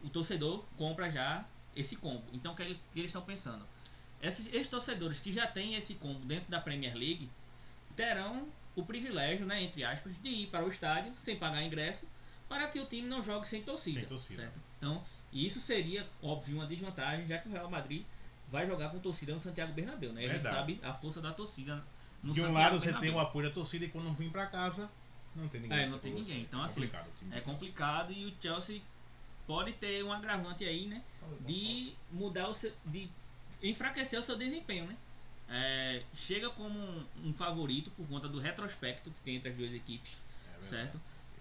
[0.02, 1.44] o torcedor compra já
[1.76, 2.24] esse combo.
[2.32, 3.64] Então, o que, ele- que eles estão pensando?
[4.20, 7.30] Esses, esses torcedores que já têm esse combo dentro da Premier League
[7.94, 12.08] terão o privilégio, né, entre aspas, de ir para o estádio sem pagar ingresso
[12.48, 14.00] para que o time não jogue sem torcida.
[14.00, 14.42] Sem torcida.
[14.42, 14.60] certo?
[14.78, 18.04] Então, isso seria, óbvio, uma desvantagem, já que o Real Madrid
[18.52, 20.26] vai jogar com torcida no Santiago Bernabéu, né?
[20.26, 21.82] A gente sabe a força da torcida
[22.22, 23.10] no De um Santiago lado você Bernabéu.
[23.10, 24.88] tem o apoio da torcida e quando vem pra casa,
[25.34, 25.78] não tem ninguém.
[25.78, 26.42] É, não tem ninguém.
[26.42, 28.82] Então, assim, complicado, É complicado e o Chelsea
[29.46, 31.02] pode ter um agravante aí, né?
[31.40, 32.70] De mudar o seu.
[32.84, 33.08] de
[33.62, 34.96] enfraquecer o seu desempenho, né?
[35.48, 39.74] É, chega como um, um favorito por conta do retrospecto que tem entre as duas
[39.74, 40.12] equipes,
[40.58, 41.00] É certo?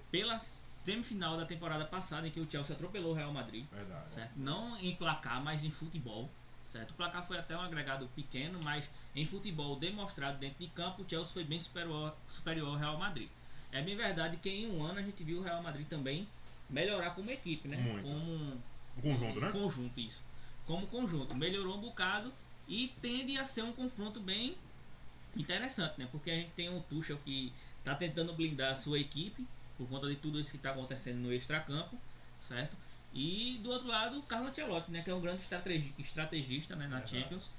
[0.09, 4.13] Pela semifinal da temporada passada em que o Chelsea atropelou o Real Madrid, Verdade.
[4.13, 4.31] certo?
[4.35, 6.29] Não em placar, mas em futebol,
[6.71, 6.91] certo?
[6.91, 11.09] O placar foi até um agregado pequeno, mas em futebol demonstrado dentro de campo, o
[11.09, 13.29] Chelsea foi bem superior, superior ao Real Madrid.
[13.71, 16.27] É bem verdade que em um ano a gente viu o Real Madrid também
[16.69, 17.77] melhorar como equipe, né?
[17.77, 18.03] Muito.
[18.03, 18.61] Como
[18.97, 19.51] O conjunto, né?
[19.51, 20.21] conjunto, isso.
[20.65, 21.35] Como conjunto.
[21.35, 22.33] Melhorou um bocado
[22.67, 24.55] e tende a ser um confronto bem
[25.35, 26.07] interessante, né?
[26.11, 30.07] Porque a gente tem um Tuchel que está tentando blindar a sua equipe por conta
[30.07, 31.97] de tudo isso que está acontecendo no extracampo,
[32.39, 32.75] certo?
[33.13, 35.01] E do outro lado, o Carlo Ancelotti, né?
[35.01, 36.87] Que é um grande estrategi- estrategista né?
[36.87, 37.05] na.
[37.05, 37.51] Champions,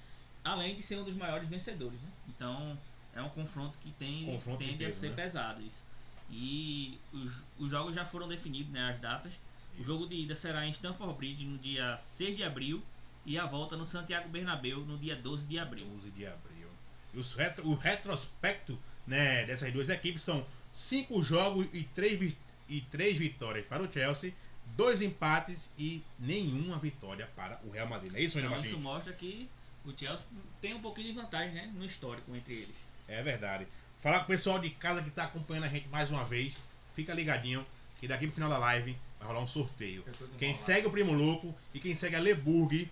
[0.43, 2.09] além de ser um dos maiores vencedores, né?
[2.29, 2.79] Então,
[3.15, 5.15] é um confronto que tem, Confronto de tende a peso, ser né?
[5.17, 5.85] pesado, isso.
[6.31, 8.91] E os, os jogos já foram definidos, né?
[8.93, 9.33] As datas.
[9.75, 9.85] O Isso.
[9.85, 12.83] jogo de ida será em Stamford Bridge no dia 6 de abril
[13.25, 15.87] e a volta no Santiago Bernabéu no dia 12 de abril.
[15.87, 16.69] 12 de abril.
[17.15, 22.35] E os retro- o retrospecto né, dessas duas equipes são cinco jogos e três,
[22.69, 24.35] e três vitórias para o Chelsea,
[24.77, 28.15] dois empates e nenhuma vitória para o Real Madrid.
[28.15, 29.49] É isso, Então isso mostra que
[29.85, 30.27] o Chelsea
[30.61, 32.77] tem um pouquinho de vantagem né, no histórico entre eles.
[33.09, 33.67] É verdade.
[34.01, 36.55] Falar com o pessoal de casa que está acompanhando a gente mais uma vez,
[36.95, 37.65] fica ligadinho
[38.01, 40.05] que daqui no final da live vai rolar um sorteio.
[40.39, 42.91] Quem segue o Primo Louco e quem segue a Leburg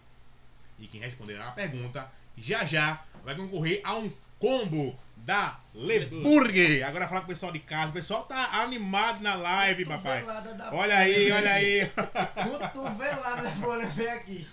[0.78, 6.82] e quem responder a pergunta, já já vai concorrer a um combo da Leburg.
[6.82, 7.90] Agora falar com o pessoal de casa.
[7.90, 10.24] O pessoal tá animado na live, papai.
[10.72, 11.90] Olha aí, olha aí.
[12.50, 14.46] Cotovelada da aqui.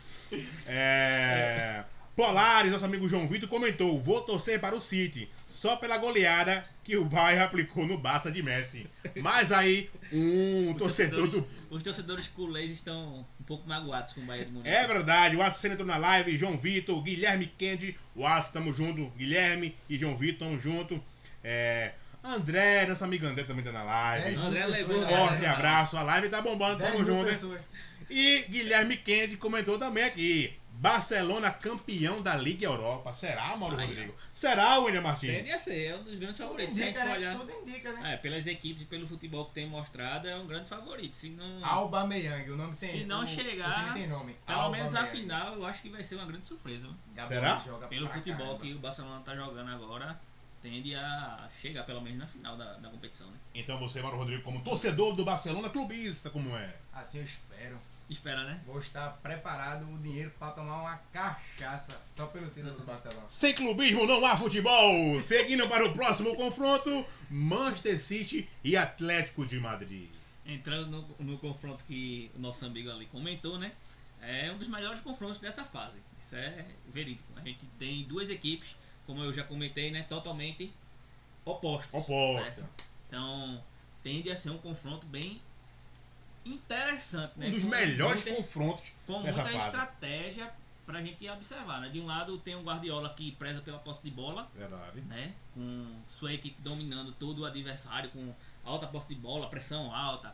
[0.68, 1.84] É...
[2.18, 6.98] Polares, nosso amigo João Vitor, comentou: Vou torcer para o City, só pela goleada que
[6.98, 8.88] o Bayern aplicou no Barça de Messi.
[9.22, 14.24] Mas aí, um Os torcedor do os torcedores culés estão um pouco magoados com o
[14.24, 14.68] Bahia do Munique.
[14.68, 19.12] É verdade, o Aço entrou na live, João Vitor, Guilherme Kendi, o Aço, tamo junto,
[19.16, 21.00] Guilherme e João Vitor, tamo junto.
[21.44, 21.92] É,
[22.24, 24.32] André, nosso amigo André também tá na live.
[24.32, 25.18] Mil André pessoas levou, né?
[25.18, 27.36] Forte abraço, a live tá bombando, tamo junto, hein?
[27.36, 27.62] pessoas.
[28.10, 30.58] E Guilherme Kendi comentou também aqui.
[30.80, 33.12] Barcelona campeão da Liga Europa.
[33.12, 34.14] Será, Mauro Aí, Rodrigo?
[34.32, 35.38] Será, William Martins?
[35.38, 36.74] Tende a ser, é um dos grandes Tudo favoritos.
[36.74, 37.14] A gente indica, né?
[37.18, 38.14] olhar, Tudo indica, né?
[38.14, 41.16] é, pelas equipes e pelo futebol que tem mostrado, é um grande favorito.
[41.16, 44.36] Se não, Alba Meyang, o nome tem Se não o- chegar, o tem nome.
[44.46, 45.18] pelo Alba menos a Meyang.
[45.20, 46.88] final, eu acho que vai ser uma grande surpresa.
[47.28, 47.60] Será?
[47.66, 48.60] joga Pelo futebol caramba.
[48.64, 50.20] que o Barcelona tá jogando agora,
[50.62, 53.38] tende a chegar pelo menos na final da, da competição, né?
[53.56, 56.76] Então você, Mauro Rodrigo, como torcedor do Barcelona, clubista, como é?
[56.94, 57.80] Assim eu espero.
[58.10, 58.62] Espera, né?
[58.66, 63.28] Vou estar preparado o dinheiro pra tomar uma cachaça só pelo título do Barcelona.
[63.30, 65.22] Sem clubismo não há futebol.
[65.22, 70.10] Seguindo para o próximo confronto, Manchester City e Atlético de Madrid.
[70.46, 70.90] Entrando
[71.20, 73.74] no, no confronto que o nosso amigo ali comentou, né?
[74.22, 75.98] É um dos melhores confrontos dessa fase.
[76.18, 77.28] Isso é verídico.
[77.36, 80.04] A gente tem duas equipes, como eu já comentei, né?
[80.04, 80.72] Totalmente
[81.44, 81.94] opostas.
[81.94, 82.56] Opostas.
[82.56, 82.88] certo?
[83.08, 83.62] Então,
[84.02, 85.42] tende a ser um confronto bem
[86.48, 87.48] interessante, né?
[87.48, 89.58] Um dos Com melhores muitas- confrontos com muita fase.
[89.58, 90.52] estratégia
[90.86, 91.90] pra gente observar, né?
[91.90, 95.02] De um lado tem o Guardiola que preza pela posse de bola, Verdade.
[95.02, 95.34] né?
[95.54, 98.34] Com sua equipe dominando todo o adversário, com
[98.64, 100.34] alta posse de bola, pressão alta,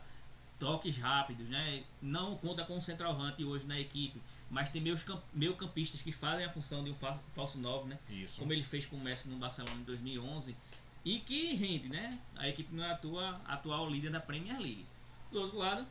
[0.58, 1.82] toques rápidos, né?
[2.00, 6.12] Não conta com um centroavante hoje na equipe, mas tem meus camp meio campistas que
[6.12, 7.98] fazem a função de um fa falso 9, né?
[8.08, 8.38] Isso.
[8.38, 10.56] Como ele fez com o Messi no Barcelona em 2011
[11.04, 12.18] e que rende, né?
[12.36, 14.86] A equipe não é a tua atual líder da Premier League.
[15.32, 15.84] Do outro lado,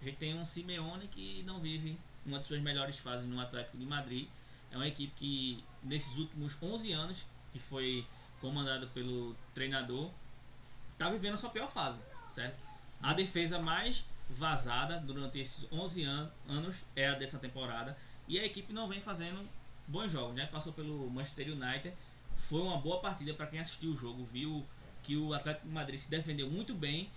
[0.00, 3.76] a gente tem um Simeone que não vive uma de suas melhores fases no Atlético
[3.76, 4.28] de Madrid.
[4.70, 8.06] É uma equipe que nesses últimos 11 anos, que foi
[8.40, 10.10] comandada pelo treinador,
[10.96, 11.98] tá vivendo a sua pior fase,
[12.34, 12.58] certo?
[13.02, 17.96] A defesa mais vazada durante esses 11 an anos é a dessa temporada
[18.28, 19.46] e a equipe não vem fazendo
[19.86, 20.46] bons jogos, né?
[20.46, 21.94] Passou pelo Manchester United,
[22.48, 24.64] foi uma boa partida para quem assistiu o jogo, viu
[25.02, 27.10] que o Atlético de Madrid se defendeu muito bem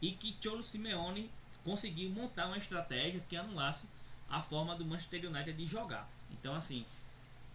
[0.00, 1.30] e que Cholo Simeone
[1.64, 3.86] conseguiu montar uma estratégia que anulasse
[4.28, 6.08] a forma do Manchester United de jogar.
[6.30, 6.84] Então, assim,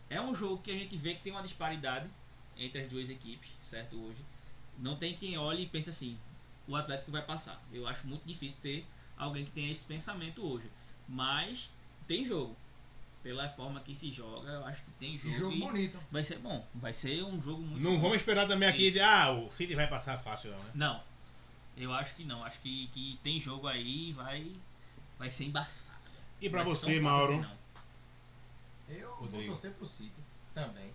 [0.10, 2.08] é um jogo que a gente vê que tem uma disparidade
[2.58, 3.96] entre as duas equipes, certo?
[3.96, 4.20] Hoje.
[4.78, 6.18] Não tem quem olhe e pense assim,
[6.68, 7.62] o Atlético vai passar.
[7.72, 8.86] Eu acho muito difícil ter
[9.18, 10.70] alguém que tenha esse pensamento hoje.
[11.08, 11.70] Mas
[12.08, 12.56] tem jogo.
[13.24, 15.36] Pela forma que se joga, eu acho que tem jogo.
[15.36, 16.00] Jogo e bonito.
[16.12, 16.64] vai ser bom.
[16.76, 18.02] Vai ser um jogo muito Não bom.
[18.02, 20.72] vamos esperar também aqui de, ah, o City vai passar fácil, não, né?
[20.76, 21.04] Não.
[21.78, 22.44] Eu acho que não.
[22.44, 24.52] Acho que, que tem jogo aí e vai,
[25.20, 25.96] vai ser embaçado.
[26.42, 27.34] E ser você, Mauro?
[27.36, 27.46] assim.
[28.90, 29.52] Eu vou Rodrigo.
[29.54, 30.12] torcer pro City
[30.54, 30.86] também.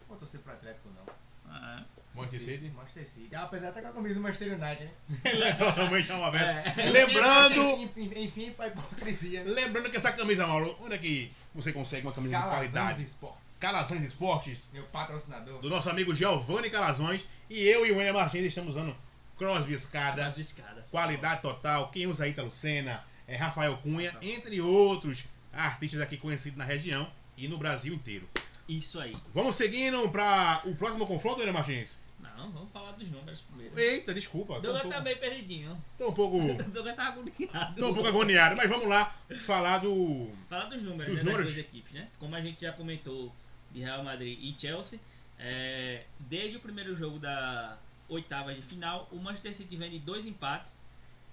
[0.00, 1.12] Não vou torcer pro Atlético, não.
[1.52, 1.82] Ah,
[2.14, 2.68] Manchester City?
[2.70, 3.34] Manchester City.
[3.34, 4.90] Apesar de estar com a camisa do Manchester United, né?
[5.24, 6.42] Ele é totalmente uma vez.
[6.48, 6.90] É.
[6.90, 9.42] Lembrando, Enfim, enfim, pra hipocrisia.
[9.44, 13.02] lembrando que essa camisa, Mauro, onde é que você consegue uma camisa de Calazans qualidade?
[13.02, 13.40] Sports.
[13.58, 15.60] Calazões Esportes, Meu patrocinador.
[15.60, 17.26] do nosso amigo Giovanni Calazões.
[17.50, 18.96] E eu e o William Martins estamos usando
[19.40, 20.84] Das escadas.
[20.90, 21.90] qualidade total.
[21.90, 27.48] Quem usa Ítalo Senna, é Rafael Cunha, entre outros artistas aqui conhecidos na região e
[27.48, 28.28] no Brasil inteiro.
[28.68, 29.16] Isso aí.
[29.34, 31.98] Vamos seguindo para o próximo confronto, William Martins?
[32.20, 33.78] Não, vamos falar dos números primeiro.
[33.78, 34.54] Eita, desculpa.
[34.54, 35.76] O Tô um Douglas tá pouco, bem perdidinho.
[35.98, 36.38] tô um pouco,
[36.70, 37.74] Douglas tá agoniado.
[37.80, 39.14] tô um pouco agoniado, mas vamos lá
[39.46, 41.46] falar do Falar dos números, Dos né, números?
[41.46, 42.08] das duas equipes, né?
[42.18, 43.34] Como a gente já comentou
[43.72, 44.98] de Real Madrid e Chelsea,
[45.38, 47.76] é, desde o primeiro jogo da
[48.10, 50.72] oitava de final, o Manchester City vem de dois empates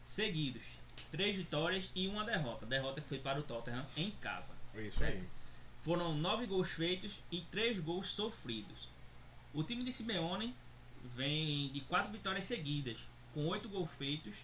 [0.06, 0.63] seguidos,
[1.12, 2.66] três vitórias e uma derrota.
[2.66, 4.54] Derrota que foi para o Tottenham em casa.
[4.76, 5.28] Isso aí.
[5.82, 8.88] Foram nove gols feitos e três gols sofridos.
[9.54, 10.56] O time de Simeone
[11.16, 12.98] vem de quatro vitórias seguidas,
[13.34, 14.36] com oito gols feitos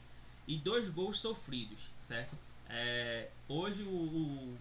[0.48, 2.38] e dois gols sofridos, certo?
[2.70, 4.58] É, hoje o, o,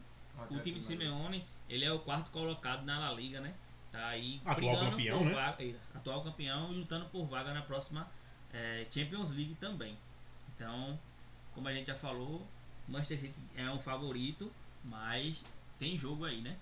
[0.50, 3.54] o time de Simeone ele é o quarto colocado na La Liga, né?
[3.92, 5.34] Tá aí Atual campeão, né?
[5.34, 8.08] vaga, é, atual campeão e lutando por vaga na próxima
[8.52, 9.96] é, Champions League também.
[10.56, 10.98] Então,
[11.54, 12.46] como a gente já falou,
[12.88, 14.50] Manchester City é um favorito,
[14.82, 15.44] mas
[15.78, 16.56] tem jogo aí, né?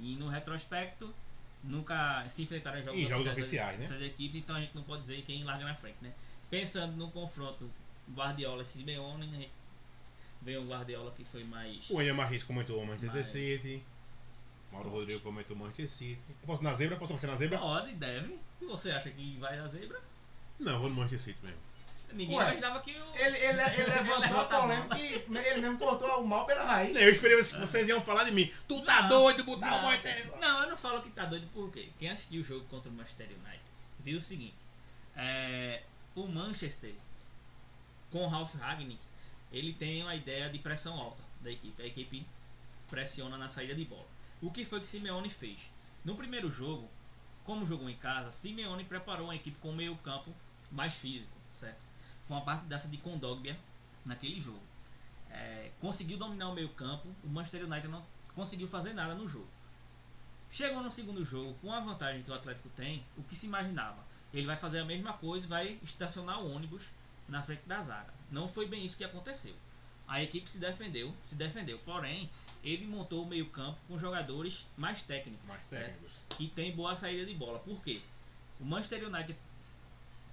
[0.00, 1.14] E no retrospecto,
[1.62, 4.06] nunca se enfrentaram jogos, Em jogos oficiais oficiais, né?
[4.06, 6.12] equipes, então a gente não pode dizer quem larga na frente, né?
[6.50, 7.70] Pensando no confronto
[8.12, 9.48] Guardiola e Simeone, né?
[10.44, 11.88] veio o Guardiola que foi mais.
[11.88, 13.82] O William Martins comentou o Manchester City.
[14.72, 16.20] Mauro Rodrigo comentou o Manchester City.
[16.28, 16.96] Eu posso na zebra?
[16.96, 17.58] Posso mostrar na zebra?
[17.58, 18.38] Pode, deve.
[18.60, 20.00] E você acha que vai na zebra?
[20.58, 21.60] Não, vou no Manchester City mesmo.
[22.12, 23.16] Ninguém Ué, imaginava que o.
[23.16, 26.96] Ele, ele, ele levantou a polêmica e ele mesmo cortou o mal pela raiz.
[26.96, 28.52] Eu esperei que vocês iam falar de mim.
[28.68, 31.46] Tu tá Não, doido botar o não, Manchester não, eu não falo que tá doido
[31.52, 31.88] por quê?
[31.98, 33.60] Quem assistiu o jogo contra o Manchester United
[34.00, 34.54] viu o seguinte:
[35.16, 35.82] é,
[36.14, 36.94] o Manchester,
[38.12, 39.00] com o Ralph Ragnick,
[39.52, 41.82] ele tem uma ideia de pressão alta da equipe.
[41.82, 42.24] A equipe
[42.88, 44.06] pressiona na saída de bola.
[44.44, 45.58] O que foi que Simeone fez?
[46.04, 46.86] No primeiro jogo,
[47.44, 50.34] como jogou em casa, Simeone preparou uma equipe com um meio-campo
[50.70, 51.80] mais físico, certo?
[52.28, 53.58] Foi uma partidaça de Condogbia
[54.04, 54.60] naquele jogo.
[55.30, 58.04] É, conseguiu dominar o meio-campo, o Manchester United não
[58.34, 59.48] conseguiu fazer nada no jogo.
[60.50, 64.04] Chegou no segundo jogo, com a vantagem que o Atlético tem, o que se imaginava?
[64.34, 66.82] Ele vai fazer a mesma coisa e vai estacionar o ônibus
[67.26, 68.12] na frente da zaga.
[68.30, 69.54] Não foi bem isso que aconteceu.
[70.06, 71.78] A equipe se defendeu, se defendeu.
[71.78, 72.30] Porém,
[72.64, 76.10] ele montou o meio-campo com jogadores mais técnicos, Mais técnicos.
[76.30, 77.58] que tem boa saída de bola.
[77.60, 78.00] Por quê?
[78.58, 79.36] O Manchester United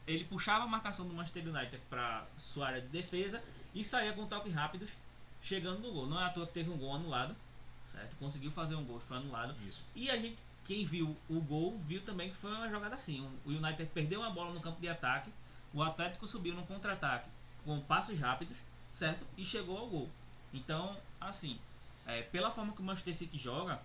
[0.08, 3.42] ele puxava a marcação do Manchester United para sua área de defesa
[3.74, 4.90] e saía com toques rápidos,
[5.42, 6.08] chegando no gol.
[6.08, 7.36] Não é à toa que teve um gol anulado,
[7.84, 8.16] certo?
[8.18, 9.56] Conseguiu fazer um gol foi anulado.
[9.68, 9.84] Isso.
[9.96, 13.22] E a gente, quem viu o gol, viu também que foi uma jogada assim.
[13.46, 15.32] O United perdeu uma bola no campo de ataque,
[15.74, 17.30] o Atlético subiu no contra-ataque
[17.64, 18.58] com passos rápidos,
[18.92, 19.26] certo?
[19.38, 20.10] E chegou ao gol.
[20.54, 21.60] Então, assim,
[22.06, 23.82] é, pela forma que o Manchester City joga,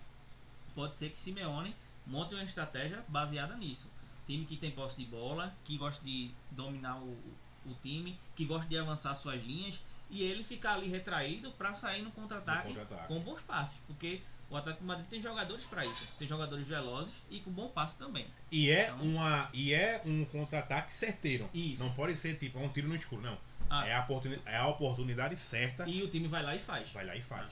[0.75, 1.75] pode ser que Simeone
[2.05, 3.91] monte uma estratégia baseada nisso.
[4.25, 7.17] Time que tem posse de bola, que gosta de dominar o,
[7.65, 12.01] o time, que gosta de avançar suas linhas e ele ficar ali retraído para sair
[12.01, 13.07] no contra-ataque contra-ataque.
[13.07, 17.41] com bons passes, porque o Atlético Madrid tem jogadores para isso, tem jogadores velozes e
[17.41, 18.25] com bom passe também.
[18.51, 21.49] E é, Então- uma, e é um contra-ataque certeiro.
[21.53, 21.83] Isso.
[21.83, 23.37] Não pode ser tipo, é um tiro no escuro, não.
[23.69, 23.85] Ah.
[23.85, 24.07] É, a
[24.45, 25.87] é a oportunidade certa.
[25.89, 26.89] E o time vai lá e faz.
[26.91, 27.51] Vai lá e faz.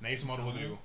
[0.00, 0.82] Não é isso, Mauro Então, Rodrigo?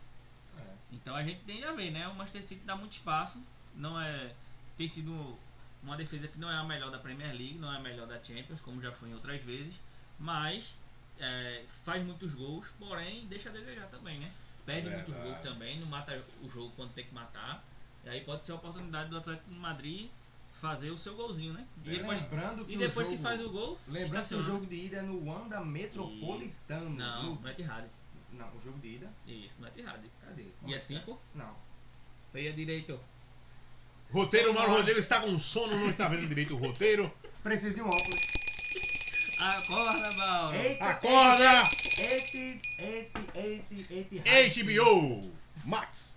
[0.60, 0.73] É.
[0.91, 2.08] Então a gente tem a ver, né?
[2.08, 3.41] O Manchester City dá muito espaço.
[3.76, 4.34] Não é.
[4.78, 5.38] Tem sido
[5.82, 8.21] uma defesa que não é a melhor da Premier League, não é a melhor da
[8.23, 9.76] Champions, como já foi em outras vezes.
[10.19, 10.65] Mas
[11.19, 14.32] é, faz muitos gols, porém deixa a desejar também, né?
[14.65, 15.30] Perde muitos Verdade.
[15.30, 17.63] gols também, não mata o jogo quando tem que matar.
[18.06, 20.10] E aí pode ser a oportunidade do Atlético de Madrid
[20.54, 21.67] fazer o seu golzinho, né?
[21.84, 23.78] E depois, lembrando que e depois o jogo, que faz o gol.
[23.89, 26.89] Lembrando que o jogo de ida é no Wanda Metropolitano.
[26.91, 27.86] Não, No- no Etihad.
[28.34, 29.12] Não, o jogo de ida.
[29.28, 30.02] Isso, no Etihad.
[30.22, 30.46] Cadê?
[30.63, 30.80] Dia é?
[30.80, 31.19] 5?
[31.36, 31.56] Não.
[32.32, 33.00] Foi a direito.
[34.12, 37.12] Roteiro, Mauro Rodrigo está com sono, não está vendo direito o roteiro.
[37.43, 38.43] Preciso de um óculos.
[39.39, 40.56] Acorda, Mauro!
[40.56, 41.63] Eita, Acorda!
[42.00, 45.32] Eti, eti, eti, eti, HBO
[45.65, 46.13] Max.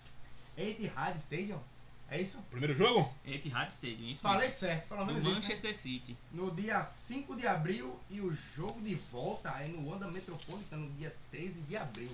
[0.56, 1.60] Etihad Stadium.
[2.08, 2.38] É isso?
[2.50, 3.12] Primeiro jogo?
[3.24, 4.60] Etihad Stadium, isso Falei mesmo.
[4.60, 5.30] certo, pelo No menos isso.
[5.34, 5.40] né?
[5.40, 6.16] Manchester City.
[6.30, 10.92] No dia 5 de abril e o jogo de volta é no Wanda Metropolitano, no
[10.94, 12.10] dia 13 de abril.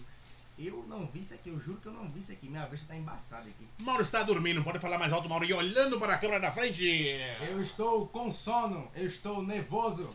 [0.58, 2.48] Eu não vi isso aqui, eu juro que eu não vi isso aqui.
[2.48, 3.66] Minha vista tá embaçada aqui.
[3.78, 6.82] Mauro está dormindo, pode falar mais alto, Mauro, e olhando para a câmera da frente.
[7.40, 10.14] Eu estou com sono, eu estou nervoso.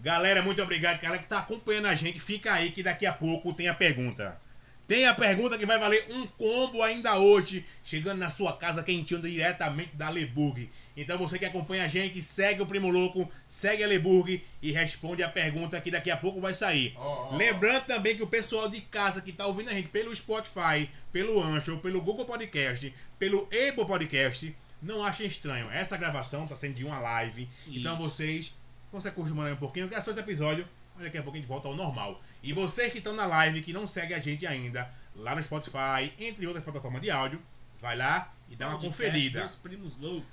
[0.00, 2.20] Galera, muito obrigado, galera que tá acompanhando a gente.
[2.20, 4.40] Fica aí que daqui a pouco tem a pergunta.
[4.88, 9.20] Tem a pergunta que vai valer um combo ainda hoje, chegando na sua casa quentinho
[9.20, 10.70] diretamente da Leburg.
[10.96, 15.22] Então você que acompanha a gente, segue o Primo Louco, segue a Leburg e responde
[15.22, 16.94] a pergunta que daqui a pouco vai sair.
[16.96, 17.36] Ó, ó.
[17.36, 21.38] Lembrando também que o pessoal de casa que tá ouvindo a gente pelo Spotify, pelo
[21.42, 25.70] Anchor, pelo Google Podcast, pelo Apple Podcast, não achem estranho.
[25.70, 27.46] Essa gravação tá sendo de uma live.
[27.66, 28.02] Então Isso.
[28.02, 28.54] vocês,
[28.90, 30.66] você acostumando aí um pouquinho, que é só esse episódio,
[30.98, 32.20] mas daqui a pouco a gente volta ao normal.
[32.42, 36.12] E vocês que estão na live, que não seguem a gente ainda, lá no Spotify,
[36.18, 37.40] entre outras plataformas de áudio,
[37.80, 39.40] vai lá e dá uma conferida.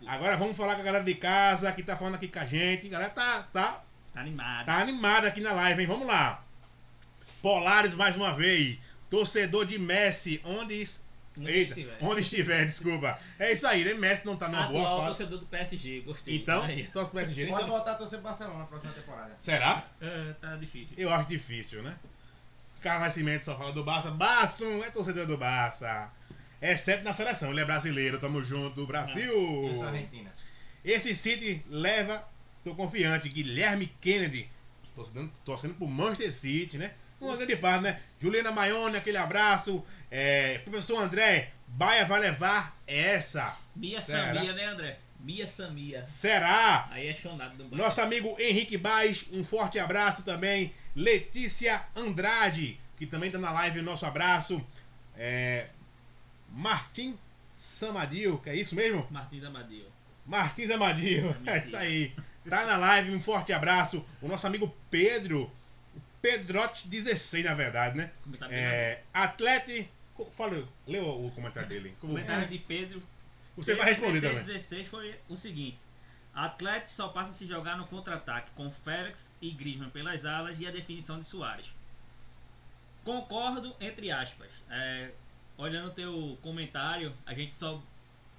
[0.08, 2.88] Agora vamos falar com a galera de casa que tá falando aqui com a gente.
[2.88, 3.84] A galera tá, tá
[4.16, 4.66] Tá animado.
[4.66, 5.88] Tá animado aqui na live, hein?
[5.88, 6.42] Vamos lá.
[7.42, 8.80] Polares mais uma vez.
[9.10, 10.88] Torcedor de Messi, onde.
[11.38, 11.98] Onde Eita, estiver.
[12.02, 13.20] onde estiver, desculpa.
[13.38, 13.94] É isso aí, né?
[13.94, 15.18] Messi não tá numa boa Atual fase.
[15.18, 16.36] torcedor do PSG, gostei.
[16.38, 16.88] Então, Aí.
[16.88, 17.48] torce pro PSG.
[17.48, 19.34] Pode Então, voltar a torcer pro Barcelona na próxima temporada.
[19.38, 19.86] será?
[20.02, 20.96] É, tá difícil.
[20.98, 21.98] Eu acho difícil, né?
[22.82, 24.12] Carlos Nascimento só fala do Barça.
[24.12, 26.10] Barça é torcedor do Barça.
[26.62, 29.32] Exceto na seleção, ele é brasileiro, tamo junto, Brasil!
[29.68, 30.34] Eu sou Argentina.
[30.84, 32.28] Esse City leva,
[32.64, 34.50] tô confiante, Guilherme Kennedy,
[34.96, 36.94] torcendo, torcendo pro Manchester City, né?
[37.34, 38.00] Grande parte, né?
[38.20, 39.84] Juliana Maione, aquele abraço.
[40.12, 43.58] É, professor André, Baia vai levar essa.
[43.76, 44.34] Mia Será?
[44.34, 45.00] Samia, né, André?
[45.20, 46.04] Mia Samia.
[46.04, 46.88] Será?
[46.92, 47.76] Aí é chonado do banco.
[47.76, 50.74] Nosso amigo Henrique Baes, um forte abraço também.
[50.96, 54.64] Letícia Andrade, que também tá na live, nosso abraço.
[55.18, 55.68] É,
[56.50, 57.18] Martim
[57.56, 59.08] Samadil, que é isso mesmo?
[59.10, 59.96] Martins Amadeu.
[60.26, 62.14] Martins Amadio, É é isso aí.
[62.50, 64.06] Tá na live, um forte abraço.
[64.22, 65.52] O nosso amigo Pedro,
[66.26, 68.12] Pedrote 16, na verdade, né?
[68.24, 69.90] Comentário É, atlete.
[70.32, 71.90] Fala, lê o, comentário dele.
[71.90, 73.04] O Como- comentário de Pedro.
[73.56, 74.44] Você vai responder Pedro também.
[74.46, 75.78] 16 foi o seguinte.
[76.34, 80.68] Atlético só passa a se jogar no contra-ataque com Félix e Griezmann pelas alas e
[80.68, 81.68] a definição de Soares.
[83.04, 84.50] Concordo, entre aspas.
[84.70, 85.12] É,
[85.58, 87.82] olhando o teu comentário, a gente só,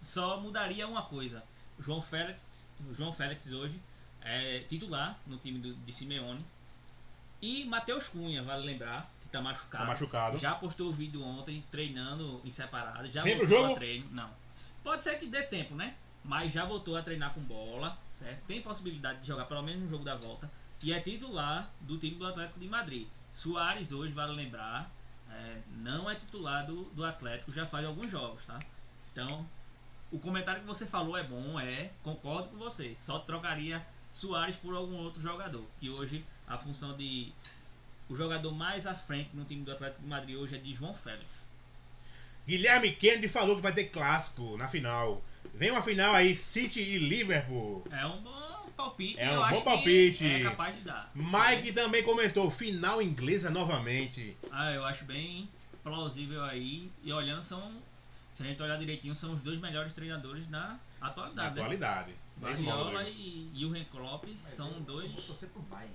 [0.02, 1.42] só mudaria uma coisa.
[1.78, 3.80] João Félix, João Félix hoje
[4.22, 6.44] é titular no time do, de Simeone.
[7.40, 9.84] E Matheus Cunha, vale lembrar, que tá machucado.
[9.84, 10.38] Tá machucado.
[10.38, 13.08] Já postou o vídeo ontem treinando em separado.
[13.10, 13.72] Já Vem voltou jogo?
[13.72, 14.08] a treino.
[14.10, 14.30] Não.
[14.82, 15.94] Pode ser que dê tempo, né?
[16.24, 18.44] Mas já voltou a treinar com bola, certo?
[18.46, 20.50] Tem possibilidade de jogar pelo menos no jogo da volta.
[20.82, 23.06] E é titular do time do Atlético de Madrid.
[23.32, 24.90] Soares hoje, vale lembrar,
[25.30, 28.58] é, não é titular do, do Atlético, já faz alguns jogos, tá?
[29.12, 29.46] Então,
[30.10, 32.94] o comentário que você falou é bom, é, concordo com você.
[32.94, 35.66] Só trocaria Soares por algum outro jogador.
[35.78, 37.32] Que hoje a função de.
[38.08, 40.94] O jogador mais à frente no time do Atlético de Madrid hoje é de João
[40.94, 41.48] Félix.
[42.46, 45.22] Guilherme Kennedy falou que vai ter clássico na final.
[45.54, 47.84] Vem uma final aí, City e Liverpool.
[47.90, 49.18] É um bom palpite.
[49.18, 50.24] É eu um acho bom que palpite.
[50.24, 51.10] É capaz de dar.
[51.14, 54.36] Mike também comentou, final inglesa novamente.
[54.52, 55.48] Ah, eu acho bem
[55.82, 56.88] plausível aí.
[57.02, 57.72] E olhando, são.
[58.32, 61.54] Se a gente olhar direitinho, são os dois melhores treinadores na Na atualidade.
[61.56, 61.60] né?
[61.62, 62.12] atualidade.
[62.38, 65.94] Guardiola e Jurgen Klopp Mas são eu- dois, Eu vou torcer pro Bayern.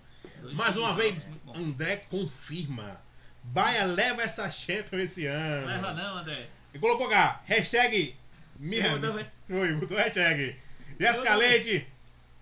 [0.53, 1.15] Mais uma vez.
[1.53, 3.01] André confirma.
[3.43, 5.67] Baia leva essa Champions esse ano.
[5.67, 6.47] Leva não, André.
[6.73, 8.15] E colocou cá, hashtag
[9.01, 9.25] também.
[9.49, 10.55] Oi, botou hashtag.
[10.99, 11.35] Jéssica.
[11.35, 11.87] Leite.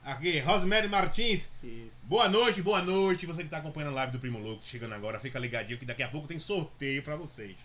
[0.04, 1.50] Aqui, Rosemary Martins.
[2.04, 3.26] Boa noite, boa noite.
[3.26, 6.04] Você que está acompanhando a live do Primo Louco, chegando agora, fica ligadinho que daqui
[6.04, 7.56] a pouco tem sorteio para vocês.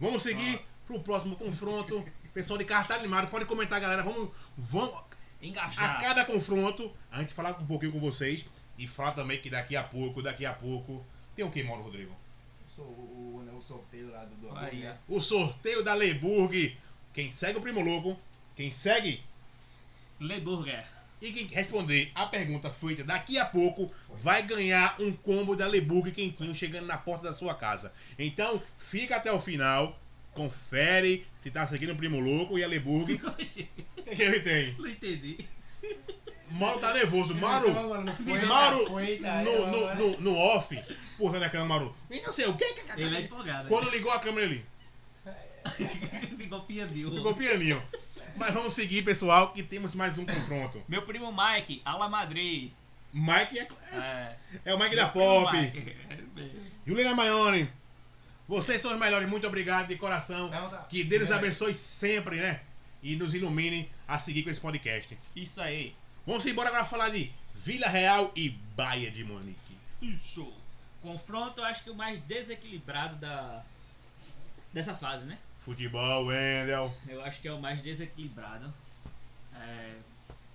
[0.00, 2.04] Vamos seguir pro próximo confronto.
[2.34, 4.02] Pessoal de carta animado, pode comentar, galera.
[4.02, 4.92] Vamos, vamos
[5.40, 6.00] a Engajar.
[6.00, 8.44] cada confronto, a gente falar um pouquinho com vocês,
[8.78, 11.04] E fala também que daqui a pouco, daqui a pouco.
[11.36, 12.10] Tem o que, Mauro Rodrigo?
[12.60, 14.96] Eu sou o, o, o sorteio lá do, do Aí, hambúrguer.
[15.08, 16.76] O sorteio da Leburg.
[17.12, 18.18] Quem segue o Primo Louco,
[18.56, 19.22] quem segue
[20.18, 20.84] Leburger.
[21.20, 26.10] e quem responder a pergunta feita daqui a pouco vai ganhar um combo da Leburg
[26.10, 27.92] quentinho chegando na porta da sua casa.
[28.18, 29.96] Então, fica até o final,
[30.32, 33.20] confere se tá seguindo o Primo Louco e a Leburg.
[33.96, 34.74] O que, que ele tem?
[34.74, 35.48] Não entendi.
[36.54, 37.34] Mauro tá nervoso.
[37.34, 38.12] Mauro, Mauro, tá,
[39.22, 40.82] tá, no, no, no, no off,
[41.18, 41.96] porra da câmera, Mauro.
[42.10, 42.64] E não sei o que.
[42.96, 43.68] Ele é empolgado.
[43.68, 44.64] Quando ligou a câmera ali,
[46.36, 47.14] Ficou piadinho.
[47.14, 47.82] ficou pianinho.
[48.36, 50.82] Mas vamos seguir, pessoal, que temos mais um confronto.
[50.88, 52.70] Meu primo Mike, Ala Madrid.
[53.12, 54.36] Mike é, é, É.
[54.66, 55.56] é o Mike da Meu Pop.
[55.56, 55.96] Mike.
[56.86, 57.70] Juliana Maione,
[58.46, 59.28] vocês são os melhores.
[59.28, 60.50] Muito obrigado de coração.
[60.50, 61.34] Pergunta- Que Deus nos É.
[61.34, 62.60] abençoe sempre, né?
[63.02, 65.16] E nos ilumine a seguir com esse podcast.
[65.36, 65.94] Isso aí.
[66.26, 69.76] Vamos embora agora falar de Vila Real e Baia de Monique.
[70.00, 70.52] Isso.
[71.02, 73.62] Confronto, eu acho que o mais desequilibrado da
[74.72, 75.38] dessa fase, né?
[75.64, 76.92] Futebol, Wendel.
[77.06, 78.72] Eu acho que é o mais desequilibrado.
[79.54, 79.94] É,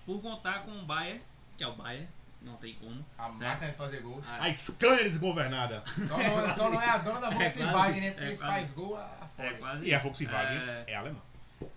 [0.06, 1.22] por contar com o Bayern,
[1.58, 2.08] que é o Bayern,
[2.42, 3.06] não tem como.
[3.18, 3.38] A certo?
[3.40, 4.22] máquina de fazer gol.
[4.28, 5.84] Ah, A Scania desgovernada.
[6.08, 8.12] Só não, só não é a dona da É Volkswagen, quase, né?
[8.12, 8.52] Porque é quase.
[8.52, 9.58] faz gol a, a é fora.
[9.58, 10.00] quase E a.
[10.00, 11.20] Volkswagen É, é alemã.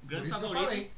[0.03, 0.91] grande isso que eu favorito falei.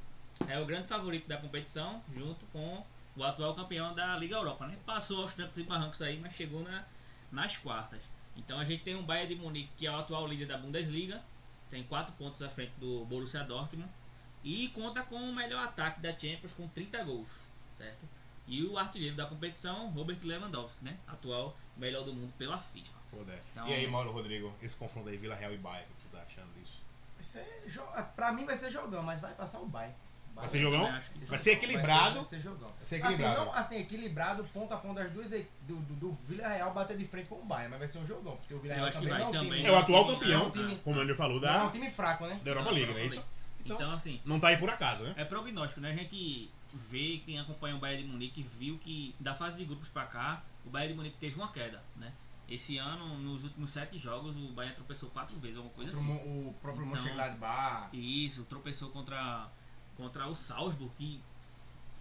[0.49, 2.85] É o grande favorito da competição, junto com
[3.17, 4.77] o atual campeão da Liga Europa, né?
[4.85, 6.85] Passou aos trancos e barrancos aí, mas chegou na,
[7.31, 8.03] nas quartas.
[8.37, 11.23] Então a gente tem um Bayern de Munique, que é o atual líder da Bundesliga,
[11.71, 13.89] tem 4 pontos à frente do Borussia Dortmund
[14.43, 17.29] e conta com o melhor ataque da Champions com 30 gols,
[17.77, 18.07] certo?
[18.47, 20.99] E o artilheiro da competição, Robert Lewandowski, né?
[21.07, 22.93] Atual melhor do mundo pela FIFA.
[23.11, 23.41] Foda.
[23.53, 26.09] Então- E aí, Mauro Rodrigo, esse confronto aí, Vila Real e Baia, o que tu
[26.11, 26.83] tá achando disso?
[27.15, 29.95] Vai ser jo- Pra mim vai ser jogão, mas vai passar o Bayern.
[30.35, 31.01] Vai ser jogão?
[31.29, 32.17] Vai ser equilibrado.
[32.17, 32.69] Vai ser, vai ser jogão.
[32.77, 33.37] Vai ser equilibrado.
[33.41, 36.97] Assim, não, assim, equilibrado, ponto a ponto das duas do, do, do Vila Real bater
[36.97, 38.89] de frente com o Bayern, mas vai ser um jogão, porque o Vila Eu Real
[38.89, 39.59] acho que também vai não é um também.
[39.63, 41.71] time, É o atual campeão, é um time- como ele falou, não é um da,
[41.73, 42.41] time fraco, né?
[42.43, 43.25] da Europa League, não é isso?
[43.65, 45.15] Então, Então, assim, não tá aí por acaso, né?
[45.17, 45.93] É prognóstico, né?
[45.93, 46.51] A gente
[46.91, 50.43] vê, quem acompanha o Bayern de Munique viu que da fase de grupos pra cá,
[50.67, 52.13] o Bayern de Munique teve uma queda, né?
[52.47, 56.15] Esse ano, nos últimos sete jogos, o Bayern tropeçou quatro vezes, alguma coisa Contra o
[56.15, 56.27] assim.
[56.35, 57.89] Mo- o próprio Então- Mönchengladbach.
[57.97, 59.49] E isso, tropeçou contra,
[59.97, 61.21] contra o Salzburg, que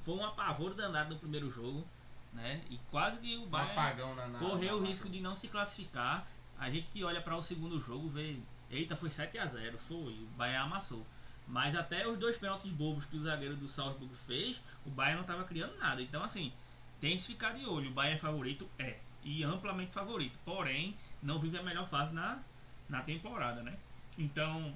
[0.04, 1.86] foi um apavoro danado no primeiro jogo,
[2.34, 2.62] né?
[2.70, 5.36] E quase que o Um Bayern apagão na, na correu na- o risco de não
[5.36, 6.26] se classificar.
[6.58, 8.38] A gente que olha para o segundo jogo vê,
[8.70, 11.06] eita, foi 7 a 0 foi, o Bayern amassou.
[11.48, 15.22] Mas até os dois pênaltis bobos que o zagueiro do Salzburg fez, o Bayern não
[15.24, 16.02] estava criando nada.
[16.02, 16.54] Então, assim,
[17.02, 17.90] tem que ficar de olho.
[17.90, 20.38] O Bayern favorito é, e amplamente favorito.
[20.46, 22.40] Porém, não vive a melhor fase na,
[22.88, 23.78] na temporada, né?
[24.18, 24.74] Então,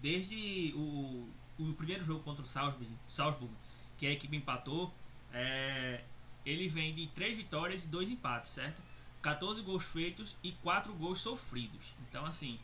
[0.00, 1.28] desde o,
[1.62, 3.52] o primeiro jogo contra o Salzburg, Salzburg
[3.98, 4.92] que a equipe empatou,
[5.32, 6.02] é,
[6.44, 8.82] ele vem de 3 vitórias e 2 empates, certo?
[9.22, 11.94] 14 gols feitos e 4 gols sofridos.
[12.08, 12.58] Então, assim,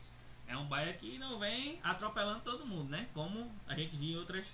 [0.47, 3.07] é um Bayern que não vem atropelando todo mundo, né?
[3.13, 4.47] Como a gente viu em outras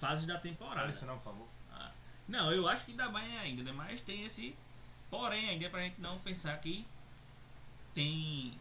[0.00, 0.88] fases da Fala temporada.
[0.90, 1.48] isso não, por favor.
[1.72, 1.92] Ah,
[2.26, 3.72] Não, eu acho que dá Bayern ainda, né?
[3.72, 4.56] Mas tem esse
[5.08, 6.84] porém ainda pra gente não pensar que
[7.94, 8.58] tem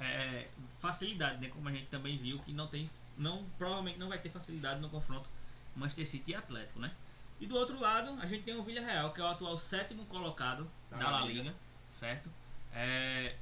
[0.00, 0.48] é,
[0.80, 1.48] facilidade, né?
[1.48, 4.88] Como a gente também viu que não tem, não provavelmente não vai ter facilidade no
[4.88, 5.28] confronto
[5.74, 6.92] Manchester City e Atlético, né?
[7.40, 10.70] E do outro lado, a gente tem o Villarreal, que é o atual sétimo colocado
[10.90, 11.42] Da da La La Liga.
[11.42, 11.54] Liga,
[11.90, 12.30] certo?
[12.72, 13.36] É,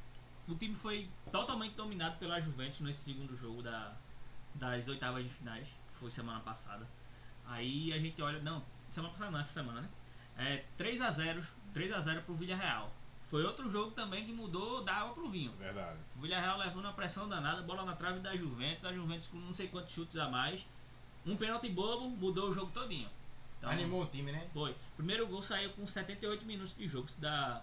[0.49, 3.95] o time foi totalmente dominado pela Juventus nesse segundo jogo da,
[4.55, 6.87] das oitavas de finais, que foi semana passada.
[7.47, 9.89] Aí a gente olha, não, semana passada não, essa semana, né?
[10.37, 12.93] É 3 a 0, 3 a 0 pro Villarreal.
[13.33, 15.53] Foi outro jogo também que mudou da água pro vinho.
[15.53, 15.99] Verdade.
[16.15, 19.55] O Villarreal levando uma pressão danada, bola na trave da Juventus, a Juventus com não
[19.55, 20.67] sei quantos chutes a mais.
[21.25, 23.09] Um pênalti bobo mudou o jogo todinho.
[23.57, 24.47] Então, Animou o time, né?
[24.53, 24.77] Foi.
[24.97, 27.63] Primeiro gol saiu com 78 minutos de jogo, isso dá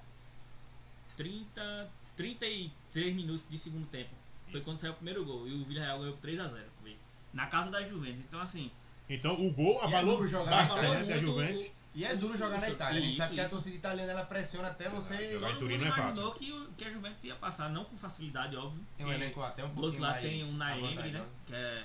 [1.18, 4.10] 30, 33 minutos de segundo tempo.
[4.50, 4.66] Foi Isso.
[4.68, 6.96] quando saiu o primeiro gol e o Villarreal ganhou por 3 a 0 vê.
[7.32, 8.22] Na casa da Juventus.
[8.22, 8.72] Então assim,
[9.08, 11.14] Então, o gol é abalou duro jogar, bastante né?
[11.14, 11.72] a Juventus.
[11.96, 13.00] E é duro jogar na Itália.
[13.00, 13.52] A gente Isso, sabe que a isso.
[13.56, 15.32] torcida italiana ela pressiona até você.
[15.34, 16.04] Jogar em Turim não é fácil.
[16.04, 18.86] imaginou que, o- que a Juventus ia passar, não com facilidade, óbvio.
[18.96, 21.26] Tem um elenco até um Do pouquinho outro lado mais tem um Naemri, né?
[21.48, 21.84] Que é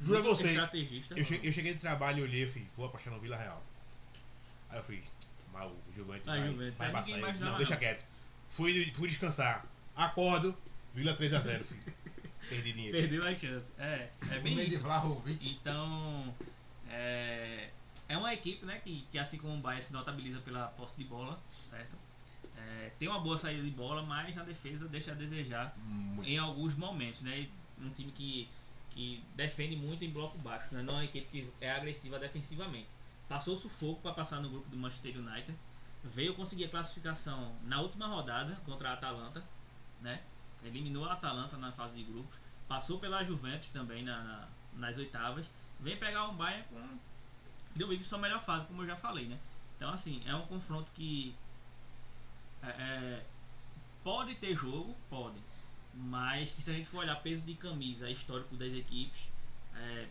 [0.00, 1.18] Juro a muito você, estrategista.
[1.18, 3.62] Eu, che- eu cheguei de trabalho e olhei falei, vou apostar no Vila Real.
[4.70, 5.02] Aí eu fui,
[5.52, 7.18] mas o Juventus Ah, vai, Juventus, vai passar.
[7.18, 8.04] imaginava, Não, deixa quieto.
[8.50, 9.64] Fui, fui descansar.
[9.96, 10.54] Acordo,
[10.94, 11.80] Vila 3x0, filho.
[12.50, 12.96] Perdi dinheiro.
[12.98, 13.70] Perdeu a chance.
[13.78, 14.82] É, é bem isso.
[15.60, 16.34] Então,
[16.88, 17.70] é,
[18.08, 21.04] é uma equipe né, que, que, assim como o Bayern, se notabiliza pela posse de
[21.04, 21.38] bola,
[21.68, 21.96] certo?
[22.56, 26.28] É, tem uma boa saída de bola, mas na defesa deixa a desejar Muito.
[26.28, 27.20] em alguns momentos.
[27.20, 27.48] Né?
[27.80, 28.48] Um time que,
[28.90, 30.82] que defende muito em bloco baixo, né?
[30.82, 32.88] não é uma equipe que é agressiva defensivamente.
[33.28, 35.54] Passou sufoco para passar no grupo do Manchester United,
[36.02, 39.44] veio conseguir a classificação na última rodada contra a Atalanta,
[40.00, 40.22] né?
[40.64, 42.36] Eliminou a Atalanta na fase de grupos,
[42.66, 45.46] passou pela Juventus também na, na- nas oitavas,
[45.78, 46.98] vem pegar um Bayern com
[47.74, 49.38] deu vive sua melhor fase, como eu já falei, né?
[49.76, 51.34] Então assim, é um confronto que
[52.62, 53.24] é, é,
[54.02, 55.36] pode ter jogo, pode,
[55.94, 59.20] mas que se a gente for olhar peso de camisa histórico das equipes,
[59.74, 60.08] é,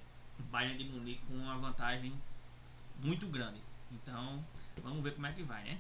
[0.51, 2.13] Bayern de Munique com uma vantagem
[2.99, 3.59] muito grande.
[3.91, 4.43] Então,
[4.81, 5.79] vamos ver como é que vai, né?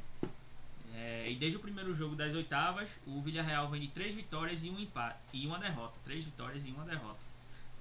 [0.93, 4.69] É, e desde o primeiro jogo das oitavas, o Villarreal vem de três vitórias e
[4.69, 5.99] um empate e uma derrota.
[6.03, 7.19] Três vitórias e uma derrota.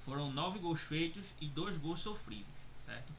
[0.05, 2.53] Foram nove gols feitos e dois gols sofridos,
[2.85, 3.13] certo?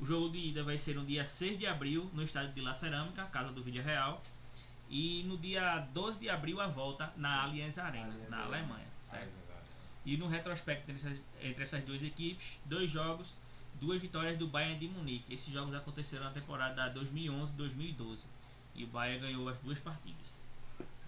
[0.00, 2.72] O jogo de ida vai ser no dia 6 de abril no estádio de La
[2.72, 4.22] Cerâmica, casa do Villarreal.
[4.88, 8.56] E no dia 12 de abril a volta na Allianz Arena, Allianz na Arena.
[8.56, 9.30] Alemanha, certo?
[10.04, 13.34] E no retrospecto entre essas, entre essas duas equipes, dois jogos,
[13.80, 15.32] duas vitórias do Bayern de Munique.
[15.32, 18.20] Esses jogos aconteceram na temporada 2011-2012
[18.74, 20.40] e o Bayern ganhou as duas partidas.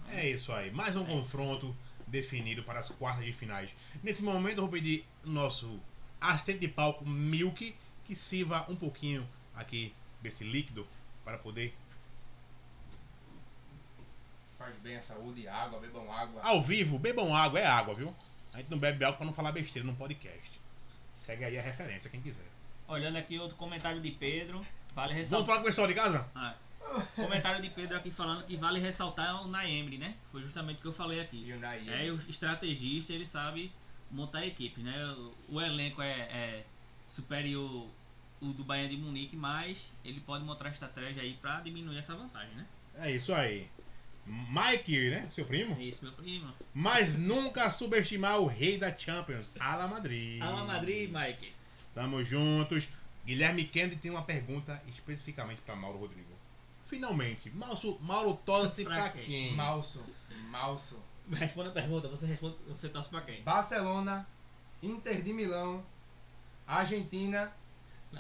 [0.09, 0.71] É isso aí.
[0.71, 1.75] Mais um É confronto
[2.07, 3.71] definido para as quartas de finais.
[4.03, 5.81] Nesse momento eu vou pedir nosso
[6.21, 7.75] assistente de palco Milk
[8.05, 10.87] que sirva um pouquinho aqui desse líquido
[11.25, 11.75] para poder
[14.59, 16.41] Faz bem a saúde, água, bebam água.
[16.43, 18.15] ao vivo, bebam água, é água, viu?
[18.53, 20.61] A gente não bebe água para não falar besteira num podcast.
[21.13, 22.47] Segue aí a referência, quem quiser.
[22.87, 25.47] Olhando aqui outro comentário de Pedro, vale Vamos ressaltar.
[25.47, 26.29] falar com o pessoal de casa?
[26.35, 26.55] Ah,
[27.17, 30.15] comentário de Pedro aqui falando que vale ressaltar o Naemri, né?
[30.31, 31.43] Foi justamente o que eu falei aqui.
[31.45, 31.89] E o Nair.
[31.91, 33.73] É o estrategista, ele sabe
[34.11, 35.05] montar equipes, né?
[35.07, 36.65] O, o elenco é, é
[37.13, 37.87] superior
[38.41, 42.55] o do Bayern de Munique, mas ele pode montar estratégia aí pra diminuir essa vantagem,
[42.57, 42.67] né?
[42.97, 43.69] É isso aí.
[44.27, 45.27] Mike, né?
[45.31, 45.81] Seu primo?
[45.81, 46.53] Esse meu primo.
[46.75, 50.41] Mas nunca subestimar o rei da Champions, Ala Madrid.
[50.43, 51.53] Ala Madrid, Mike.
[51.95, 52.89] Tamo juntos.
[53.25, 56.33] Guilherme Kennedy tem uma pergunta especificamente para Mauro Rodrigo.
[56.87, 59.25] Finalmente, Mauro, Mauro torce Pra pra quem?
[59.25, 59.53] quem?
[59.55, 60.05] Malso.
[60.51, 61.01] Malso.
[61.31, 63.43] Responda a pergunta, você responde, você torce pra quem?
[63.43, 64.27] Barcelona,
[64.83, 65.85] Inter de Milão,
[66.77, 67.53] Argentina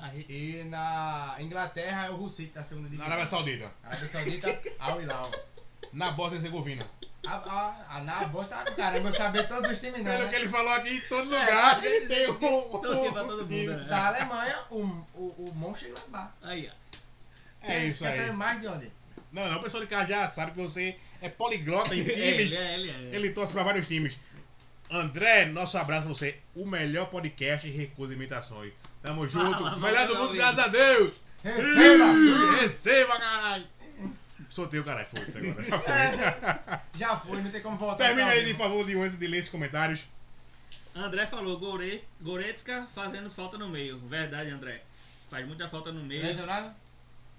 [0.00, 3.06] Aí, e na Inglaterra é o Russi que tá segunda Na divisão.
[3.06, 3.70] Arábia Saudita.
[3.84, 5.30] Arábia Saudita, Al Hilal.
[5.92, 6.86] Na Bósnia e Herzegovina.
[7.26, 10.30] A, a, a tá do caramba, eu saber todos os times não, Pelo né?
[10.30, 12.34] que ele falou aqui, em todo É, lugar às ele tem um.
[12.80, 13.84] torcia pra todo mundo, né?
[13.84, 14.80] Da Alemanha, o,
[15.14, 16.30] o, o Mönchengladbach.
[16.42, 17.66] aí, ó.
[17.70, 18.32] É isso Quer saber aí.
[18.32, 18.90] mais de onde?
[19.30, 22.52] Não, não, o pessoal de casa já sabe que você é poliglota em É, times.
[22.52, 23.14] ele é, ele é.
[23.16, 24.16] Ele torce pra vários times.
[24.92, 26.38] André, nosso abraço pra você.
[26.54, 28.72] O melhor podcast e recusa imitações.
[29.02, 29.50] Tamo junto.
[29.58, 31.14] Fala, melhor do mundo, graças a Deus.
[31.42, 32.04] Receba!
[32.12, 33.66] Ih, Receba, caralho.
[34.48, 35.62] Soltei o caralho, foi isso agora.
[35.64, 36.98] Já foi.
[37.00, 38.04] Já foi, não tem como voltar.
[38.06, 40.00] Termina aí, de favor, de antes de ler esses comentários.
[40.94, 43.98] André falou, Gore- Goretzka fazendo falta no meio.
[43.98, 44.82] Verdade, André.
[45.30, 46.22] Faz muita falta no meio.
[46.22, 46.70] Lesionado?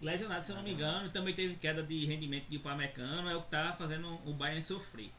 [0.01, 1.09] Lesionado, se eu não me engano.
[1.11, 3.29] Também teve queda de rendimento de Upamecano.
[3.29, 5.11] É o que tá fazendo o Bayern sofrer.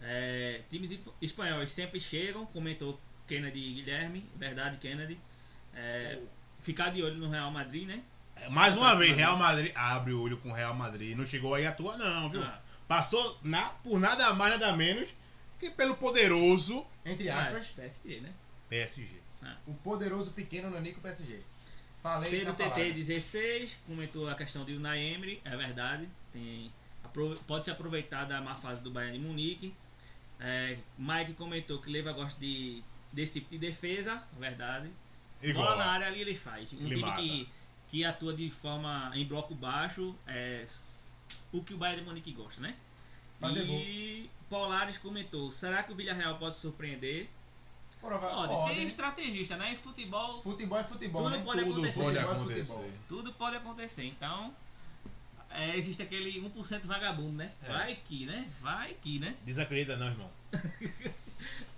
[0.00, 2.46] É, times esp- espanhóis sempre chegam.
[2.46, 4.24] Comentou Kennedy e Guilherme.
[4.36, 5.18] Verdade, Kennedy.
[5.74, 6.18] É,
[6.60, 8.02] ficar de olho no Real Madrid, né?
[8.50, 9.72] Mais uma vez, Real Madrid.
[9.74, 11.16] Abre o olho com o Real Madrid.
[11.16, 12.42] Não chegou aí à tua, não, viu?
[12.42, 12.60] Ah.
[12.86, 15.08] Passou na, por nada mais, nada menos
[15.58, 18.32] que pelo poderoso Entre Ah, aspas, PSG, né?
[18.68, 19.08] PSG.
[19.66, 21.40] o poderoso pequeno Nanico PSG.
[22.02, 22.84] Falei Pedro na palavra.
[22.84, 26.06] TT 16 comentou a questão de Unai Emery, é verdade.
[26.32, 26.70] Tem,
[27.46, 29.74] pode se aproveitar da má fase do Bayern de Munique.
[30.46, 34.90] É, Mike comentou que Leva gosta de, desse tipo de defesa, verdade.
[35.42, 36.70] Ele Bola na área ali ele faz.
[36.74, 37.16] Um Ele time mata.
[37.22, 37.48] que,
[37.90, 40.66] que atua de forma em bloco baixo é
[41.50, 42.76] o que o Bayern de Munique gosta, né?
[43.40, 47.28] Fazer e Polares comentou: será que o Villarreal pode surpreender?
[48.00, 48.74] Prova- Pode, pode.
[48.74, 49.72] tem estrategista, né?
[49.72, 51.42] Em futebol Futebol é futebol, Tudo né?
[51.42, 52.00] pode Tudo acontecer.
[52.02, 52.64] pode é acontecer.
[52.64, 52.90] futebol.
[53.08, 54.04] tudo pode acontecer.
[54.04, 54.54] Então,
[55.54, 57.52] é, existe aquele 1% vagabundo, né?
[57.62, 57.68] É.
[57.68, 58.48] Vai que, né?
[58.60, 59.36] Vai que, né?
[59.44, 60.30] Desacredita não, irmão.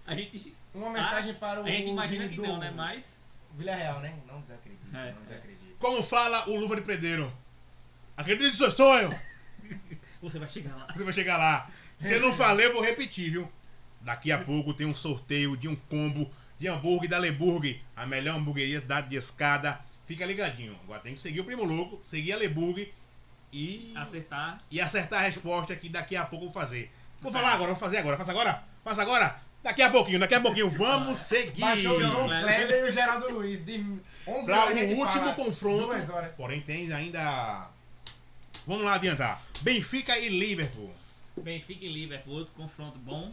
[0.07, 2.70] A gente, Uma mensagem para o a gente imagina que do não, né?
[2.70, 3.03] Mas,
[3.57, 4.16] Villarreal, né?
[4.29, 4.85] Não desacredite.
[4.95, 5.74] É, não desacredite.
[5.81, 7.33] Como fala o Luva de Predeiro?
[8.16, 9.18] Acredite no seu sonho!
[10.22, 10.87] você vai chegar lá.
[10.95, 11.70] Você vai chegar lá.
[11.99, 13.53] Se eu não falei, eu vou repetir, viu?
[14.01, 18.37] Daqui a pouco tem um sorteio de um combo de hambúrguer da Leburg, a melhor
[18.37, 19.81] hamburgueria da de escada.
[20.07, 20.79] Fica ligadinho.
[20.85, 22.93] Agora tem que seguir o Primo Louco, seguir a Leburg
[23.57, 24.59] e, Acertar.
[24.70, 26.92] e acertar a resposta que daqui a pouco eu vou fazer.
[27.22, 28.16] Vou falar agora, vou fazer agora.
[28.18, 28.62] Faça agora?
[28.84, 29.40] Faça agora?
[29.62, 30.70] Daqui a pouquinho, daqui a pouquinho.
[30.70, 31.61] Vamos seguir.
[31.61, 32.44] Baixou o João Kleber.
[32.44, 33.64] Kleber e o Geraldo Luiz.
[33.64, 33.78] De
[34.26, 35.86] 11 Para horas a gente o último confronto.
[35.86, 36.34] Duas horas.
[36.36, 37.68] Porém, tem ainda.
[38.66, 39.42] Vamos lá adiantar.
[39.62, 40.92] Benfica e Liverpool.
[41.38, 43.32] Benfica e Liverpool, outro confronto bom.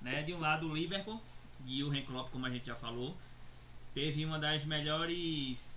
[0.00, 0.22] Né?
[0.22, 1.22] De um lado o Liverpool
[1.64, 3.16] e o Klopp, como a gente já falou,
[3.94, 5.72] teve uma das melhores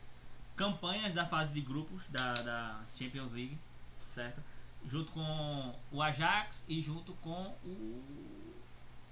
[0.55, 3.57] campanhas da fase de grupos da, da Champions League,
[4.16, 4.41] certo?
[4.88, 8.03] junto com o Ajax e junto com o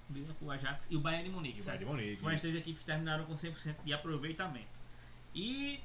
[0.10, 1.62] Liverpool, Ajax e o Bayern de Munique.
[1.62, 1.68] Certo?
[1.68, 2.22] vai de Monique.
[2.22, 4.68] Foram as três equipes que terminaram com 100% de aproveitamento.
[5.34, 5.80] E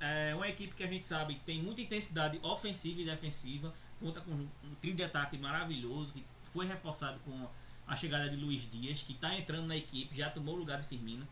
[0.00, 4.20] é uma equipe que a gente sabe que tem muita intensidade ofensiva e defensiva, conta
[4.20, 7.48] com um trio de ataque maravilhoso, que foi reforçado com
[7.86, 10.86] a chegada de Luiz Dias, que está entrando na equipe, já tomou o lugar de
[10.86, 11.26] Firmino,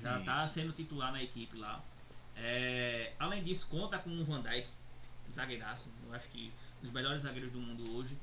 [0.00, 1.82] já está sendo titular na equipe lá.
[2.36, 4.66] É, além disso, conta com o Van Dijk,
[5.30, 6.52] zagueiraço, eu acho que
[6.82, 8.16] dos melhores zagueiros do mundo hoje.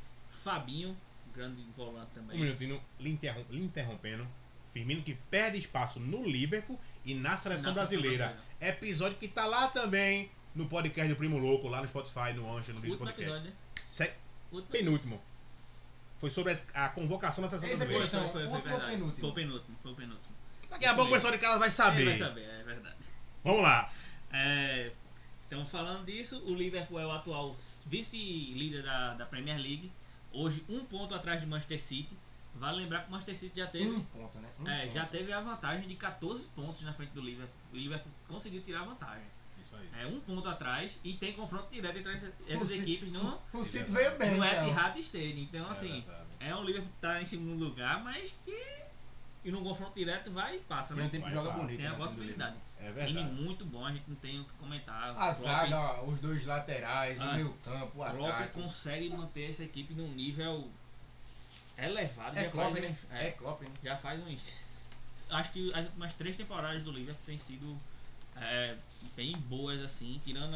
[0.43, 0.95] Fabinho,
[1.33, 2.39] grande volante Um também.
[2.39, 4.27] minutinho, lhe interrom- lhe interrompendo.
[4.71, 8.27] Firmino que perde espaço no Liverpool e na seleção Na seleção brasileira.
[8.27, 8.77] brasileira.
[8.77, 12.71] Episódio que tá lá também no podcast do Primo Louco, lá no Spotify, no Ancha,
[12.71, 13.21] no vídeo Último podcast.
[13.23, 13.55] episódio, né?
[13.83, 14.13] Se-
[14.51, 15.21] Último Penúltimo.
[16.19, 18.29] Foi sobre a convocação da seleção Esse é brasileira.
[18.29, 18.91] Foi, foi, foi, ou verdade.
[18.91, 19.19] penúltimo?
[19.19, 20.35] Foi o penúltimo, foi o penúltimo.
[20.69, 22.01] Daqui a pouco o pessoal de casa vai saber.
[22.01, 22.95] Ele vai saber, é verdade.
[23.43, 23.91] Vamos lá.
[24.31, 24.91] É,
[25.49, 27.55] então, falando disso, o Liverpool é o atual
[27.87, 29.91] vice-líder da, da Premier League.
[30.31, 32.15] Hoje, um ponto atrás de Manchester City.
[32.53, 34.47] Vale lembrar que o Manchester City já teve, Um ponto, né?
[34.59, 34.93] Um é, ponto.
[34.93, 37.55] já teve a vantagem de 14 pontos na frente do Liverpool.
[37.73, 39.25] O Liverpool conseguiu tirar a vantagem.
[39.59, 40.03] Isso aí.
[40.03, 43.91] É um ponto atrás e tem confronto direto entre essas, essas equipes no, O City
[43.91, 44.67] veio bem, no então.
[44.67, 45.43] Etihad Stadium.
[45.43, 46.27] Então, assim, verdade.
[46.39, 48.78] é um Liverpool que tá em segundo lugar, mas que
[49.43, 51.11] e no confronto direto vai e passa, Tem um né?
[51.11, 51.77] tempo que joga bonito.
[51.77, 52.55] Tem a né, time do possibilidade.
[52.79, 53.31] É Time verdade.
[53.41, 55.11] muito bom, a gente não tem o que comentar.
[55.11, 58.53] A Klopp- zaga, ó, os dois laterais, Ah, o meio campo, o Klopp ataque.
[58.53, 60.69] consegue manter essa equipe num nível
[61.77, 62.37] elevado.
[62.37, 62.97] É já Klopp, faz né?
[63.11, 63.69] É é, Klopp, né?
[63.83, 64.69] já faz uns.
[65.29, 67.77] Acho que as últimas três temporadas do Liverpool têm sido
[68.35, 68.75] é,
[69.15, 70.55] bem boas, assim, tirando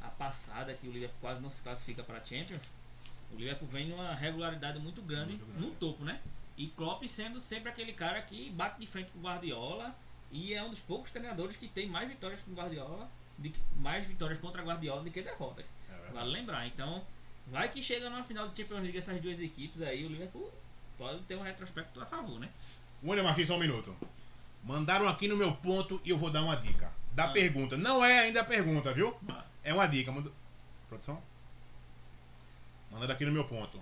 [0.00, 2.62] a passada que o Liverpool quase não se classifica para Champions.
[3.32, 5.60] O Liverpool vem numa regularidade muito grande, Muito grande.
[5.66, 6.20] no topo, né?
[6.58, 9.94] E Klopp sendo sempre aquele cara que bate de frente com o Guardiola
[10.32, 14.04] e é um dos poucos treinadores que tem mais vitórias com o Guardiola, de, mais
[14.04, 15.64] vitórias contra Guardiola do que derrotas.
[15.88, 16.12] É.
[16.12, 16.66] Vale lembrar.
[16.66, 17.02] Então,
[17.46, 20.52] vai que chega na final do Champions League essas duas equipes aí, o Liverpool
[20.98, 22.48] pode ter um retrospecto a favor, né?
[23.04, 23.96] William Martins, só um minuto.
[24.64, 26.90] Mandaram aqui no meu ponto e eu vou dar uma dica.
[27.12, 27.32] Da Ah.
[27.32, 27.76] pergunta.
[27.76, 29.16] Não é ainda a pergunta, viu?
[29.28, 29.44] Ah.
[29.62, 30.12] É uma dica.
[30.88, 31.22] Produção?
[32.90, 33.80] Mandando aqui no meu ponto.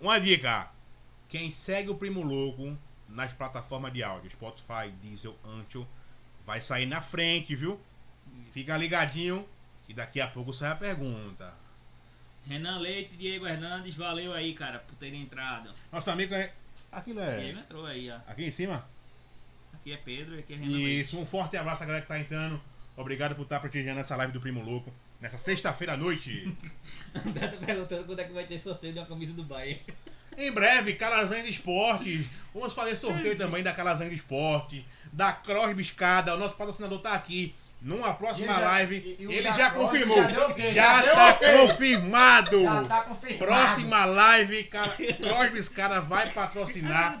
[0.00, 0.70] Uma dica.
[1.28, 2.76] Quem segue o Primo Louco
[3.08, 5.86] nas plataformas de áudio, Spotify, Diesel, Ancho,
[6.44, 7.80] vai sair na frente, viu?
[8.52, 9.46] Fica ligadinho
[9.88, 11.52] e daqui a pouco sai a pergunta.
[12.46, 15.72] Renan Leite, Diego Hernandes, valeu aí, cara, por terem entrado.
[15.90, 16.52] Nosso amigo é.
[16.92, 17.62] Aquilo Diego é.
[17.62, 18.18] entrou aí, ó.
[18.26, 18.86] Aqui em cima?
[19.72, 21.00] Aqui é Pedro e aqui é Renan Leite.
[21.00, 22.60] Isso, um forte abraço a galera que tá entrando.
[22.96, 24.92] Obrigado por estar prestigiando essa live do Primo Louco.
[25.26, 26.56] Nessa sexta-feira à noite.
[27.26, 29.80] André tá perguntando quando é que vai ter sorteio de uma camisa do Bayern.
[30.38, 32.24] em breve, Calazans Esporte.
[32.54, 34.86] Vamos fazer sorteio também da Calazans Esporte.
[35.12, 36.32] Da Cross Biscada.
[36.36, 37.52] O nosso patrocinador tá aqui.
[37.82, 39.16] Numa próxima ele já- live.
[39.18, 40.30] e- e ele já Cross confirmou.
[40.32, 42.62] já ok, Já já tá confirmado.
[42.62, 43.44] Já tá confirmado.
[43.44, 44.88] Próxima live, Cal-
[45.20, 47.20] Cross Biscada vai patrocinar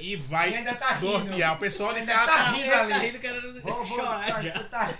[0.00, 1.00] e vai tá rindo.
[1.00, 1.52] sortear.
[1.54, 3.06] O pessoal de Ainda casa tá tá rindo Ele tá ali.
[3.06, 4.62] rindo, querendo Vou, vou, chorar tá, já.
[4.64, 4.94] tá.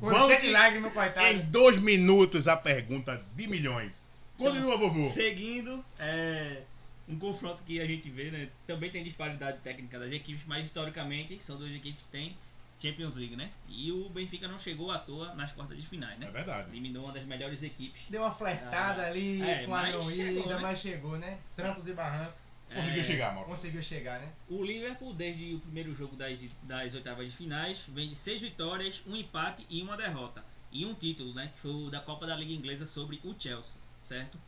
[0.00, 1.26] Vamos de lágrimas, coitado.
[1.26, 4.26] Em dois minutos a pergunta de milhões.
[4.36, 5.08] Continua, vovô.
[5.10, 6.62] Seguindo, é,
[7.08, 8.48] um confronto que a gente vê, né?
[8.66, 12.36] Também tem disparidade técnica das equipes, mas historicamente são duas equipes que têm
[12.80, 13.50] Champions League, né?
[13.68, 16.28] E o Benfica não chegou à toa nas quartas de finais, né?
[16.28, 16.70] É verdade.
[16.70, 18.02] Eliminou uma das melhores equipes.
[18.08, 20.62] Deu uma flertada Ah, ali é, com a mas não chegou, ida, né?
[20.62, 21.38] mas chegou, né?
[21.56, 22.47] Trampos e barrancos.
[22.74, 23.48] Conseguiu É, chegar, Mauro.
[23.50, 24.32] Conseguiu chegar, né?
[24.48, 29.02] O Liverpool, desde o primeiro jogo das, das oitavas de finais, vem de seis vitórias,
[29.06, 30.44] um empate e uma derrota.
[30.70, 31.48] E um título, né?
[31.54, 34.38] Que foi o da Copa da Liga Inglesa sobre o Chelsea, certo?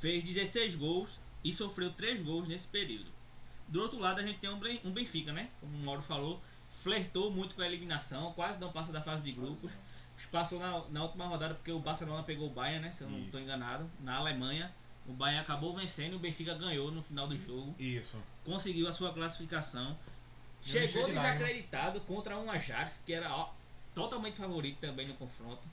[0.00, 3.10] Fez 16 gols e sofreu 3 gols nesse período.
[3.68, 5.48] Do outro lado, a gente tem um Ben- um Benfica, né?
[5.60, 6.42] Como o Mauro falou,
[6.82, 9.70] flertou muito com a eliminação, quase não passa da fase de grupos.
[10.32, 12.90] Passou na, na última rodada porque o Barcelona pegou o Bayern, né?
[12.90, 14.74] Se eu não estou enganado, na Alemanha.
[15.08, 18.22] O Bayern acabou vencendo e o Benfica ganhou no final do jogo Isso.
[18.44, 19.96] conseguiu a sua classificação.
[20.66, 23.50] Eu Chegou desacreditado contra um Ajax, que era ó,
[23.94, 25.66] totalmente favorito também no confronto.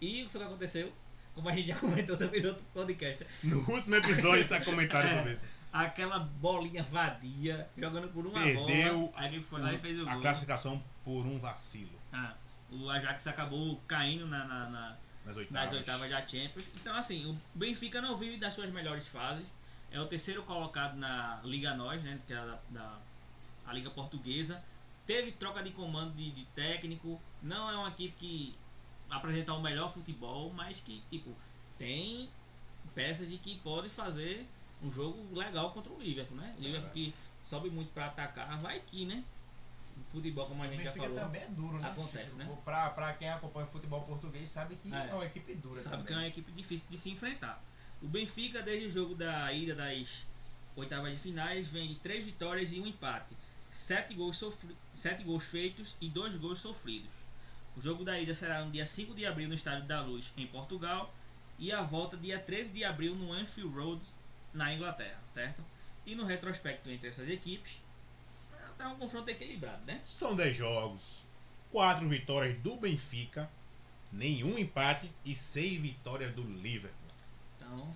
[0.00, 0.92] E o que foi que aconteceu?
[1.34, 5.16] Como a gente já comentou também no outro podcast, No último episódio tá comentário É.
[5.16, 5.46] sobre isso.
[5.72, 10.08] aquela bolinha vadia, jogando por uma Perdeu bola, aí ele foi lá e fez o
[10.08, 10.22] a gol.
[10.22, 12.34] classificação por um vacilo Ah,
[12.70, 15.64] o Ajax acabou caindo na- na- na, nas oitavas.
[15.64, 16.66] nas oitavas da Champions.
[16.74, 19.46] Então, assim, o Benfica não vive das suas melhores fases.
[19.92, 22.18] É o terceiro colocado na Liga Nós, né?
[22.26, 22.98] Que é a, da, da-
[23.66, 24.62] a Liga Portuguesa.
[25.06, 27.20] Teve troca de comando de, de técnico.
[27.42, 28.54] Não é uma equipe que
[29.10, 31.34] apresenta o melhor futebol, mas que, tipo,
[31.76, 32.28] tem
[32.94, 34.46] peças de que pode fazer
[34.82, 36.54] um jogo legal contra o Liverpool, né?
[36.56, 39.24] O Liverpool que sobe muito para atacar, vai que, né?
[40.04, 41.88] Futebol, como a gente já falou, também é duro, né?
[41.88, 42.58] Acontece, né?
[42.64, 45.08] Pra, pra quem acompanha o futebol português sabe que É.
[45.08, 46.06] é, uma equipe dura sabe também.
[46.06, 47.62] que é uma equipe difícil de se enfrentar.
[48.02, 50.24] O Benfica, desde o jogo da ida das
[50.76, 53.36] oitavas de finais, vem de três vitórias e um empate.
[53.70, 57.10] Sete gols, sofri sete gols feitos e dois gols sofridos.
[57.76, 60.46] O jogo da ida será no dia 5 de abril no Estádio da Luz, em
[60.46, 61.14] Portugal,
[61.58, 64.04] e a volta dia 13 de abril no Anfield Road,
[64.52, 65.64] na Inglaterra, certo?
[66.04, 67.72] E no retrospecto entre essas equipes,
[68.80, 70.00] tá um confronto equilibrado, né?
[70.02, 71.22] São 10 jogos,
[71.70, 73.48] 4 vitórias do Benfica,
[74.10, 76.98] nenhum empate e 6 vitórias do Liverpool.
[77.56, 77.90] Então,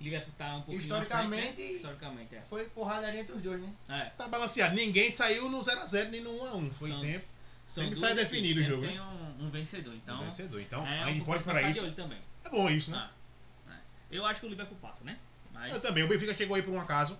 [0.00, 1.72] Liverpool tá um pouquinho Historicamente- frente, né?
[1.76, 2.42] historicamente é.
[2.42, 3.72] Foi porradaria entre os dois, né?
[3.88, 4.04] É.
[4.10, 6.72] Tá balanceado, ninguém saiu no 0x0 nem no 1x1.
[6.74, 7.28] Foi São- sempre,
[7.66, 8.86] São sempre sai definido o jogo.
[8.86, 9.02] Tem Né?
[9.02, 10.24] um, um vencedor, então.
[10.24, 10.60] Vencedor.
[10.60, 11.96] Então, é a um gente pode confronto pra para ficar de isso.
[11.96, 12.18] também.
[12.44, 13.10] É bom isso, né?
[13.68, 14.16] Ah, é.
[14.16, 15.18] Eu acho que o Liverpool passa, né?
[15.52, 15.74] Mas.
[15.74, 16.04] Eu também.
[16.04, 17.18] O Benfica chegou aí por um acaso.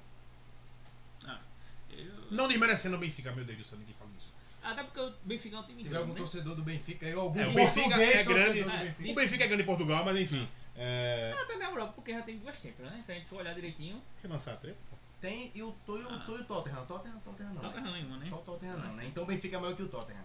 [1.96, 4.32] Ah, eu- Não desmerecendo o Benfica, meu Deus do céu, ninguém fala disso.
[4.62, 6.18] Até porque o Benfica é um time grande, algum né?
[6.18, 8.58] torcedor do Benfica aí, algum É, o Benfica português é grande.
[8.60, 9.12] É, Benfica.
[9.12, 10.48] O Benfica é grande em Portugal, mas enfim.
[10.76, 11.34] É...
[11.40, 13.04] Até na Europa, porque já tem duas temporadas, né?
[13.06, 14.76] Se a gente for olhar direitinho, eu lançar a treta.
[15.20, 16.24] Tem e o, to, e o, Ah.
[16.28, 16.84] e o Tottenham.
[16.84, 17.62] Tottenham, Tottenham não.
[17.62, 17.88] toca né?
[17.90, 18.26] não, irmão, né?
[18.28, 19.06] Tot- Tottenham não, né?
[19.06, 20.24] Então o Benfica é maior que o Tottenham.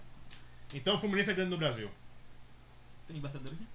[0.73, 1.89] Então o Fluminense é grande no Brasil.
[3.07, 3.65] Tem Libertadores, né?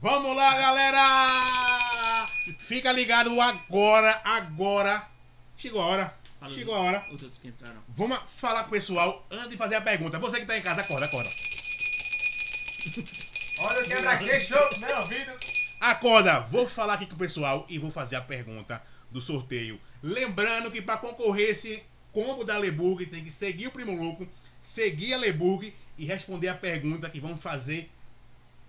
[0.00, 2.26] Vamos lá, galera!
[2.66, 5.08] Fica ligado agora, agora.
[5.56, 6.18] Chegou a hora.
[6.38, 6.98] Fala Chegou a hora.
[7.06, 7.82] Os outros que entraram.
[7.88, 10.18] Vamos falar com o pessoal antes de fazer a pergunta.
[10.18, 11.30] Você que tá em casa, acorda, acorda.
[13.58, 15.32] Olha o quebra-queixo, meu ouvido.
[15.80, 19.80] Acorda, vou falar aqui com o pessoal e vou fazer a pergunta do sorteio.
[20.02, 21.82] Lembrando que para concorrer esse
[22.12, 24.26] combo da Leburg tem que seguir o Primo Louco,
[24.60, 27.90] seguir a Leburg e responder a pergunta que vamos fazer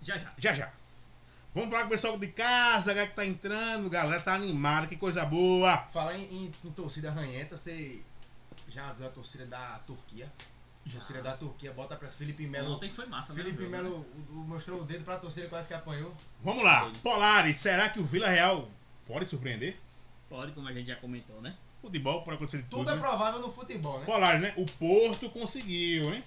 [0.02, 0.32] Já já.
[0.38, 0.72] já já.
[1.58, 4.96] Vamos falar com o pessoal de casa, galera que tá entrando, galera tá animada, que
[4.96, 5.76] coisa boa.
[5.92, 8.00] Falar em, em- em torcida ranhenta, você
[8.68, 10.32] já viu a torcida da Turquia?
[10.86, 12.74] A torcida da Turquia, bota pra Felipe Melo.
[12.76, 13.42] Ontem foi massa, né?
[13.42, 14.06] Felipe Melo né?
[14.30, 16.14] o- o- mostrou o dedo pra torcida quase que apanhou.
[16.44, 18.68] Vamos lá, Polares, será que o Vila Real
[19.04, 19.76] pode surpreender?
[20.28, 21.56] Pode, como a gente já comentou, né?
[21.82, 22.78] Futebol pode acontecer de tudo.
[22.82, 23.00] Tudo é né?
[23.00, 24.06] provável no futebol, né?
[24.06, 24.54] Polares, né?
[24.56, 26.22] O Porto conseguiu, hein?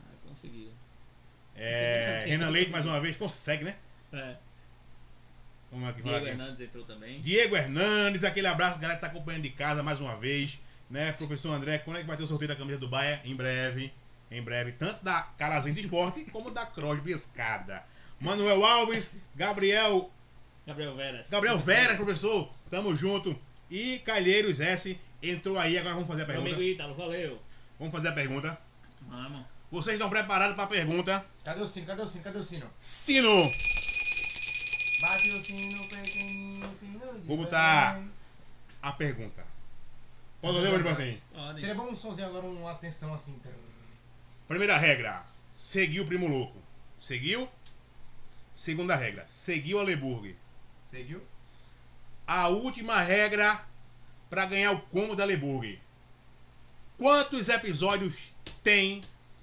[0.00, 0.72] Ah, conseguiu.
[1.54, 3.76] É, Renan Leite mais uma vez consegue, né?
[4.12, 4.36] É.
[5.70, 6.40] Vamos aqui falar Diego aqui.
[6.40, 7.20] Hernandes entrou também.
[7.20, 10.58] Diego Hernandes, aquele abraço, galera que tá acompanhando de casa mais uma vez,
[10.88, 11.12] né?
[11.12, 13.20] Professor André, quando é que vai ter o sorteio da camisa do Bahia?
[13.24, 13.92] Em breve,
[14.30, 17.84] em breve, tanto da Carazinho de Esporte como da Crosby Escada.
[18.20, 20.10] Manuel Alves, Gabriel,
[20.66, 21.30] Gabriel Veras.
[21.30, 23.38] Gabriel Veras, professor, tamo junto.
[23.70, 26.74] E Calheiros S entrou aí, agora vamos fazer a Meu amigo pergunta.
[26.74, 27.42] Ítalo, valeu.
[27.78, 28.58] Vamos fazer a pergunta.
[29.02, 29.42] Vamos.
[29.70, 31.24] Vocês estão preparados para a pergunta?
[31.44, 31.86] Cadê o sino?
[31.86, 32.24] Cadê o sino?
[32.24, 32.70] Cadê o sino?
[32.78, 33.36] Sino!
[35.00, 38.02] Bate o sino, pequenininho, sino de Vou botar-.
[38.82, 39.44] A pergunta.
[40.40, 41.18] Pode fazer, Martins?
[41.32, 41.60] Pode.
[41.60, 43.40] Seria bom um somzinho agora, uma atenção assim.
[44.46, 45.24] Primeira regra,
[45.56, 46.58] seguiu o Primo Louco.
[46.96, 47.48] Seguiu?
[48.54, 50.36] Segunda regra, seguiu a Leburg.
[50.84, 51.22] Seguiu?
[52.26, 53.64] A última regra
[54.30, 55.80] para ganhar o combo da Leburg.
[56.96, 58.14] Quantos episódios
[58.62, 59.02] tem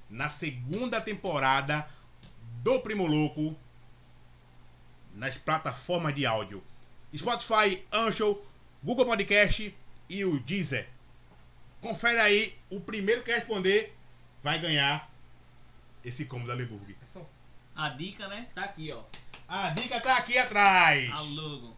[0.09, 1.87] na segunda temporada
[2.61, 3.55] do Primo Louco
[5.15, 6.63] nas plataformas de áudio?
[7.15, 8.41] Spotify, Anchor,
[8.83, 9.75] Google Podcast
[10.09, 10.87] e o Deezer.
[11.81, 13.95] Confere aí, o primeiro que responder
[14.43, 15.09] vai ganhar
[16.03, 16.95] esse combo da Leburg.
[17.05, 17.25] Só-
[17.75, 18.47] A dica, né?
[18.53, 19.03] Tá aqui, ó.
[19.47, 21.09] A dica tá aqui atrás.
[21.11, 21.75] A logo.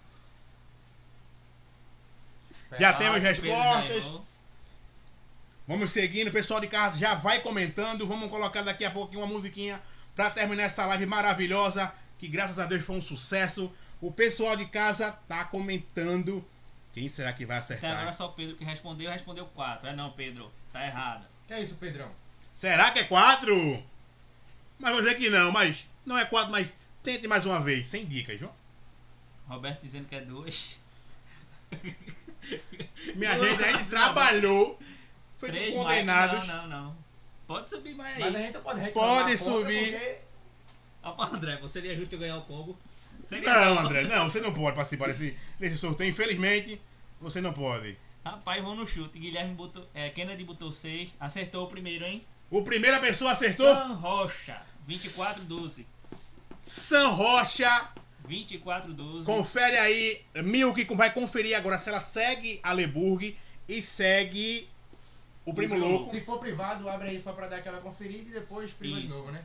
[2.79, 4.03] Já temos respostas.
[5.67, 8.07] Vamos seguindo, o pessoal de casa já vai comentando.
[8.07, 9.81] Vamos colocar daqui a pouco uma musiquinha
[10.15, 13.71] pra terminar essa live maravilhosa, que graças a Deus foi um sucesso.
[14.01, 16.43] O pessoal de casa tá comentando.
[16.93, 18.13] Quem será que vai Até agora acertar?
[18.15, 19.89] só o Pedro que respondeu, respondeu 4.
[19.89, 20.51] É não, Pedro.
[20.73, 21.25] Tá errado.
[21.47, 22.11] Que é isso, Pedrão?
[22.53, 23.83] Será que é quatro?
[24.79, 26.67] Mas vou dizer que não, mas não é quatro, mas
[27.03, 28.49] tente mais uma vez, sem dicas, viu?
[29.47, 30.75] Roberto dizendo que é 2.
[33.15, 34.79] Minha gente, a gente trabalhou,
[35.39, 36.47] feito Três condenados.
[36.47, 36.97] Não, não, não.
[37.47, 38.45] Pode subir mais Mas a aí.
[38.45, 39.91] gente pode reclamar Pode subir.
[39.91, 40.17] porque
[41.07, 42.77] Ó, pô, André, você seria justo eu ganhar o combo?
[43.23, 43.81] Seria Não, bom.
[43.81, 46.81] André, não, você não pode participar desse, desse sorteio, infelizmente,
[47.19, 47.97] você não pode.
[48.23, 49.17] Rapaz, vou no chute.
[49.17, 49.87] Guilherme botou.
[49.93, 51.11] É, Kennedy botou 6.
[51.19, 52.25] Acertou o primeiro, hein?
[52.49, 54.61] O primeira pessoa acertou, San Rocha.
[54.85, 55.87] 24, 12.
[56.59, 57.89] San Rocha.
[58.27, 59.25] 24, 12.
[59.25, 63.37] Confere aí, Milk vai conferir agora se ela segue a Leburg
[63.67, 64.69] e segue
[65.45, 66.11] o Primo Louco.
[66.11, 69.15] se for privado, abre aí só pra dar aquela conferida e depois priva de Isso.
[69.15, 69.43] novo, né?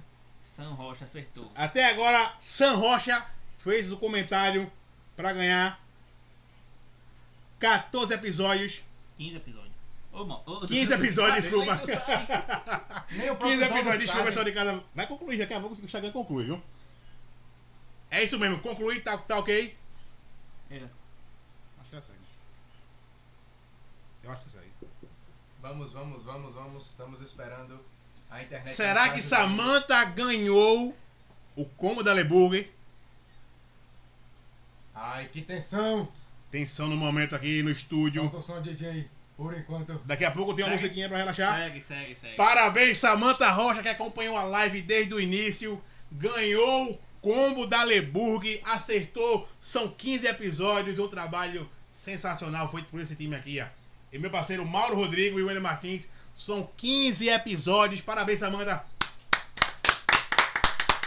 [0.63, 1.51] San Rocha acertou.
[1.57, 3.27] Até agora, San Rocha
[3.59, 4.71] fez o comentário
[5.17, 5.81] para ganhar
[7.59, 8.81] 14 episódios.
[9.19, 9.73] 15 episódios.
[10.13, 11.75] Ô, mano, ô, 15 episódios, desculpa.
[11.75, 12.27] nem tu sabe.
[13.19, 14.85] Nem o 15 próprio dono episódios, desculpa, pessoal de casa.
[14.95, 16.63] Vai concluir, daqui a pouco o Instagram conclui, viu?
[18.11, 19.77] É isso mesmo, concluir, tá, tá ok?
[20.71, 22.19] É, Acho que é isso aí.
[24.23, 25.09] Eu acho que é isso aí.
[25.61, 26.87] Vamos, vamos, vamos, vamos.
[26.87, 27.85] Estamos esperando.
[28.75, 30.97] Será que entrar no- Samantha ganhou
[31.57, 32.69] o combo da Leburger?
[34.95, 36.09] Ai, que tensão!
[36.51, 38.23] Tensão no momento aqui no estúdio.
[38.23, 39.09] Solta o som, DJ.
[39.37, 39.99] Por enquanto.
[40.05, 40.83] Daqui a pouco tem uma Segue.
[40.83, 41.57] musiquinha pra relaxar.
[41.57, 42.37] Segue, segue, segue.
[42.37, 45.83] Parabéns, Samantha Rocha, que acompanhou a live desde o início.
[46.13, 48.61] Ganhou o combo da Leburg.
[48.65, 49.49] Acertou.
[49.59, 50.99] São 15 episódios.
[50.99, 53.67] Um trabalho sensacional feito por esse time aqui, ó.
[54.13, 56.07] E meu parceiro Mauro Rodrigo e o William Martins.
[56.35, 58.01] São 15 episódios.
[58.01, 58.85] Parabéns, Samantha.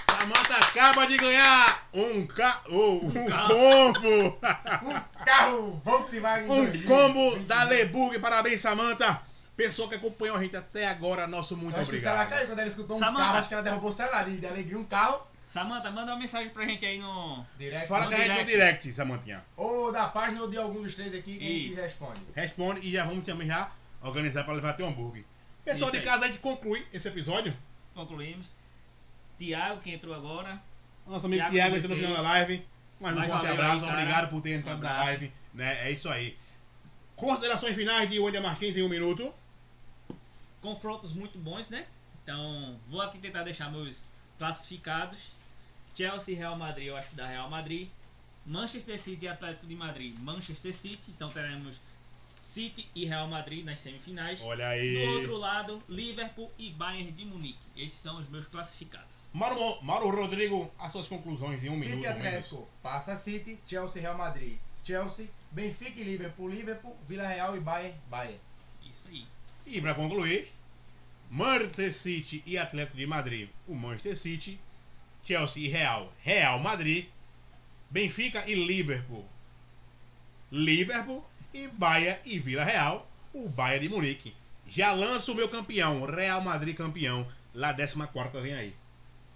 [0.09, 2.61] Samantha acaba de ganhar um, ca...
[2.69, 3.53] oh, um carro.
[3.93, 4.39] combo.
[5.25, 6.49] Carro Volkswagen.
[6.49, 6.87] Um 2000.
[6.87, 8.19] combo da Leburg.
[8.19, 9.21] Parabéns, Samantha.
[9.57, 12.37] Pessoa que acompanhou a gente até agora, nosso muito acho que o celular obrigado.
[12.39, 13.23] caiu quando ela escutou um Samantha.
[13.25, 13.37] carro.
[13.37, 14.77] Acho que ela derrubou o celular de de alegria.
[14.77, 15.21] Um carro.
[15.47, 17.45] Samanta, manda uma mensagem pra gente aí no.
[17.57, 17.87] Direto.
[17.87, 18.51] Fala No com a gente no direct.
[18.81, 19.45] direct, Samantinha.
[19.55, 22.19] Ou da página ou de algum dos três aqui que que responde.
[22.35, 23.71] Responde e já vamos também já
[24.07, 25.23] organizar para levar teu hambúrguer.
[25.63, 27.55] Pessoal de casa, a gente conclui esse episódio.
[27.93, 28.47] Concluímos.
[29.37, 30.61] Tiago, que entrou agora.
[31.07, 32.09] Nosso amigo Thiago Thiago entrou no 16.
[32.09, 32.65] final da live.
[32.99, 35.05] Mais um Mas forte abraço, aí, obrigado por ter Um entrado na abraço.
[35.07, 35.33] live.
[35.53, 35.87] Né?
[35.87, 36.37] É isso aí.
[37.15, 39.33] Considerações finais de Wanda Martins em um minuto.
[40.61, 41.85] Confrontos muito bons, né?
[42.23, 44.05] Então, vou aqui tentar deixar meus
[44.37, 45.17] classificados.
[45.95, 47.89] Chelsea Real Madrid, eu acho que da Real Madrid.
[48.45, 51.09] Manchester City e Atlético de Madrid, Manchester City.
[51.09, 51.75] Então teremos
[52.55, 54.39] City e Real Madrid nas semifinais.
[54.41, 55.05] Olha Do aí.
[55.17, 57.59] outro lado, Liverpool e Bayern de Munique.
[57.75, 59.27] Esses são os meus classificados.
[59.33, 62.05] Mauro, Mauro Rodrigo, as suas conclusões em um City minuto.
[62.05, 62.25] e menos.
[62.27, 62.69] Atlético.
[62.81, 64.57] Passa City, Chelsea e Real Madrid.
[64.85, 66.47] Chelsea, Benfica e Liverpool.
[66.47, 67.97] Liverpool, Vila Real e Bayern.
[68.09, 68.39] Bayern.
[68.89, 69.25] Isso aí.
[69.67, 70.47] E para concluir,
[71.29, 74.57] Manchester City e Atlético de Madrid, o Manchester City,
[75.25, 77.07] Chelsea e Real, Real Madrid,
[77.89, 79.25] Benfica e Liverpool,
[80.51, 81.25] Liverpool
[81.55, 84.35] e Bahia e Vila Real, o Bayern de Munique.
[84.67, 88.75] Já lanço o meu campeão, Real Madrid campeão, lá 14 vem aí.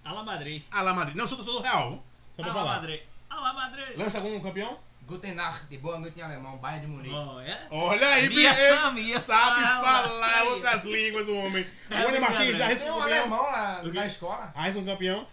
[0.04, 0.64] Alá Madrid.
[0.70, 2.04] Alá Madrid, não, sou todo Real, viu?
[2.36, 2.76] só pra Alá falar.
[2.76, 3.02] Madrid.
[3.30, 3.98] Alá Madrid.
[3.98, 4.78] Lança algum campeão?
[5.08, 6.58] Guten Nacht, boa noite em alemão.
[6.58, 7.16] Bayern de Munique.
[7.16, 7.68] Oh, é?
[7.72, 10.04] Olha aí, Minha Pierre, Samia sabe fala.
[10.08, 10.48] falar Aí.
[10.50, 11.66] outras línguas, o homem.
[11.90, 12.64] É, Martins, Gabriel.
[12.66, 13.18] arrisca um campeão.
[13.20, 14.52] alemão lá na escola.
[14.54, 15.28] Arrisca um campeão.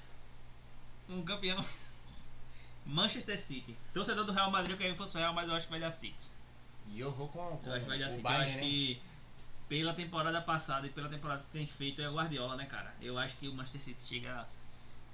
[1.09, 1.65] Um campeão.
[2.87, 3.77] Manchester City.
[3.93, 6.15] Torcedor do Real Madrid, que fosse o Real, mas eu acho que vai dar City.
[6.89, 8.63] E eu vou com, com Eu acho que vai dar o eu Bayern, acho né?
[8.63, 9.03] que
[9.69, 12.95] pela temporada passada e pela temporada que tem feito é Guardiola, né, cara?
[13.01, 14.47] Eu acho que o Manchester City chega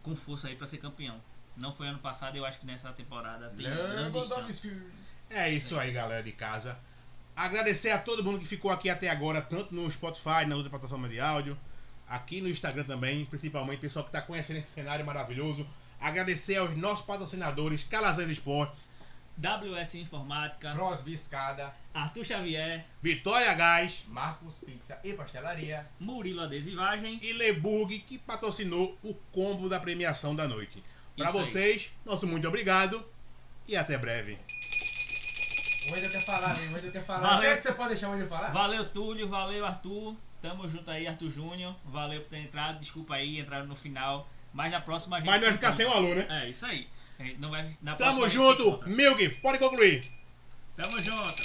[0.02, 1.20] com força aí pra ser campeão.
[1.56, 3.66] Não foi ano passado, eu acho que nessa temporada tem.
[3.66, 4.82] Lewandowski.
[5.28, 6.78] É isso aí, galera de casa.
[7.34, 11.08] Agradecer a todo mundo que ficou aqui até agora, tanto no Spotify, na outra plataforma
[11.08, 11.58] de áudio,
[12.06, 15.66] aqui no Instagram também, principalmente o pessoal que está conhecendo esse cenário maravilhoso.
[15.98, 18.90] Agradecer aos nossos patrocinadores, Calazans Esportes,
[19.36, 21.74] WS Informática, Crosby Escada.
[21.94, 25.86] Arthur Xavier, Vitória Gás Marcos Pizza e Pastelaria.
[25.98, 27.18] Murilo Adesivagem.
[27.22, 30.82] e Leburg, que patrocinou o combo da premiação da noite.
[31.16, 31.46] Para Isso aí.
[31.46, 33.04] vocês, nosso muito obrigado
[33.68, 34.38] e até breve.
[35.88, 36.68] O Wendel quer falar, né?
[36.68, 37.20] O Wendel quer falar.
[37.20, 37.40] Valeu.
[37.40, 38.50] Será que você pode deixar o Wendel falar?
[38.50, 39.28] Valeu, Túlio.
[39.28, 40.16] Valeu, Arthur.
[40.40, 41.74] Tamo junto aí, Arthur Júnior.
[41.84, 42.78] Valeu por ter entrado.
[42.78, 44.28] Desculpa aí, entraram no final.
[44.52, 45.28] Mas na próxima a gente.
[45.28, 46.26] Mas não vai ficar sem o aluno, né?
[46.44, 46.88] É, isso aí.
[47.18, 48.82] Gente não vai, na Tamo junto.
[48.88, 50.00] Milk, pode concluir.
[50.76, 51.42] Tamo junto.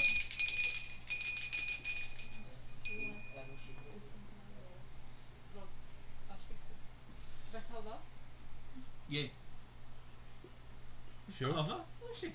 [6.30, 7.52] Acho que foi.
[7.52, 8.02] Vai salvar?
[9.10, 9.32] E aí?
[11.38, 11.54] Show.
[11.54, 11.86] Salva?
[12.02, 12.34] Oxi.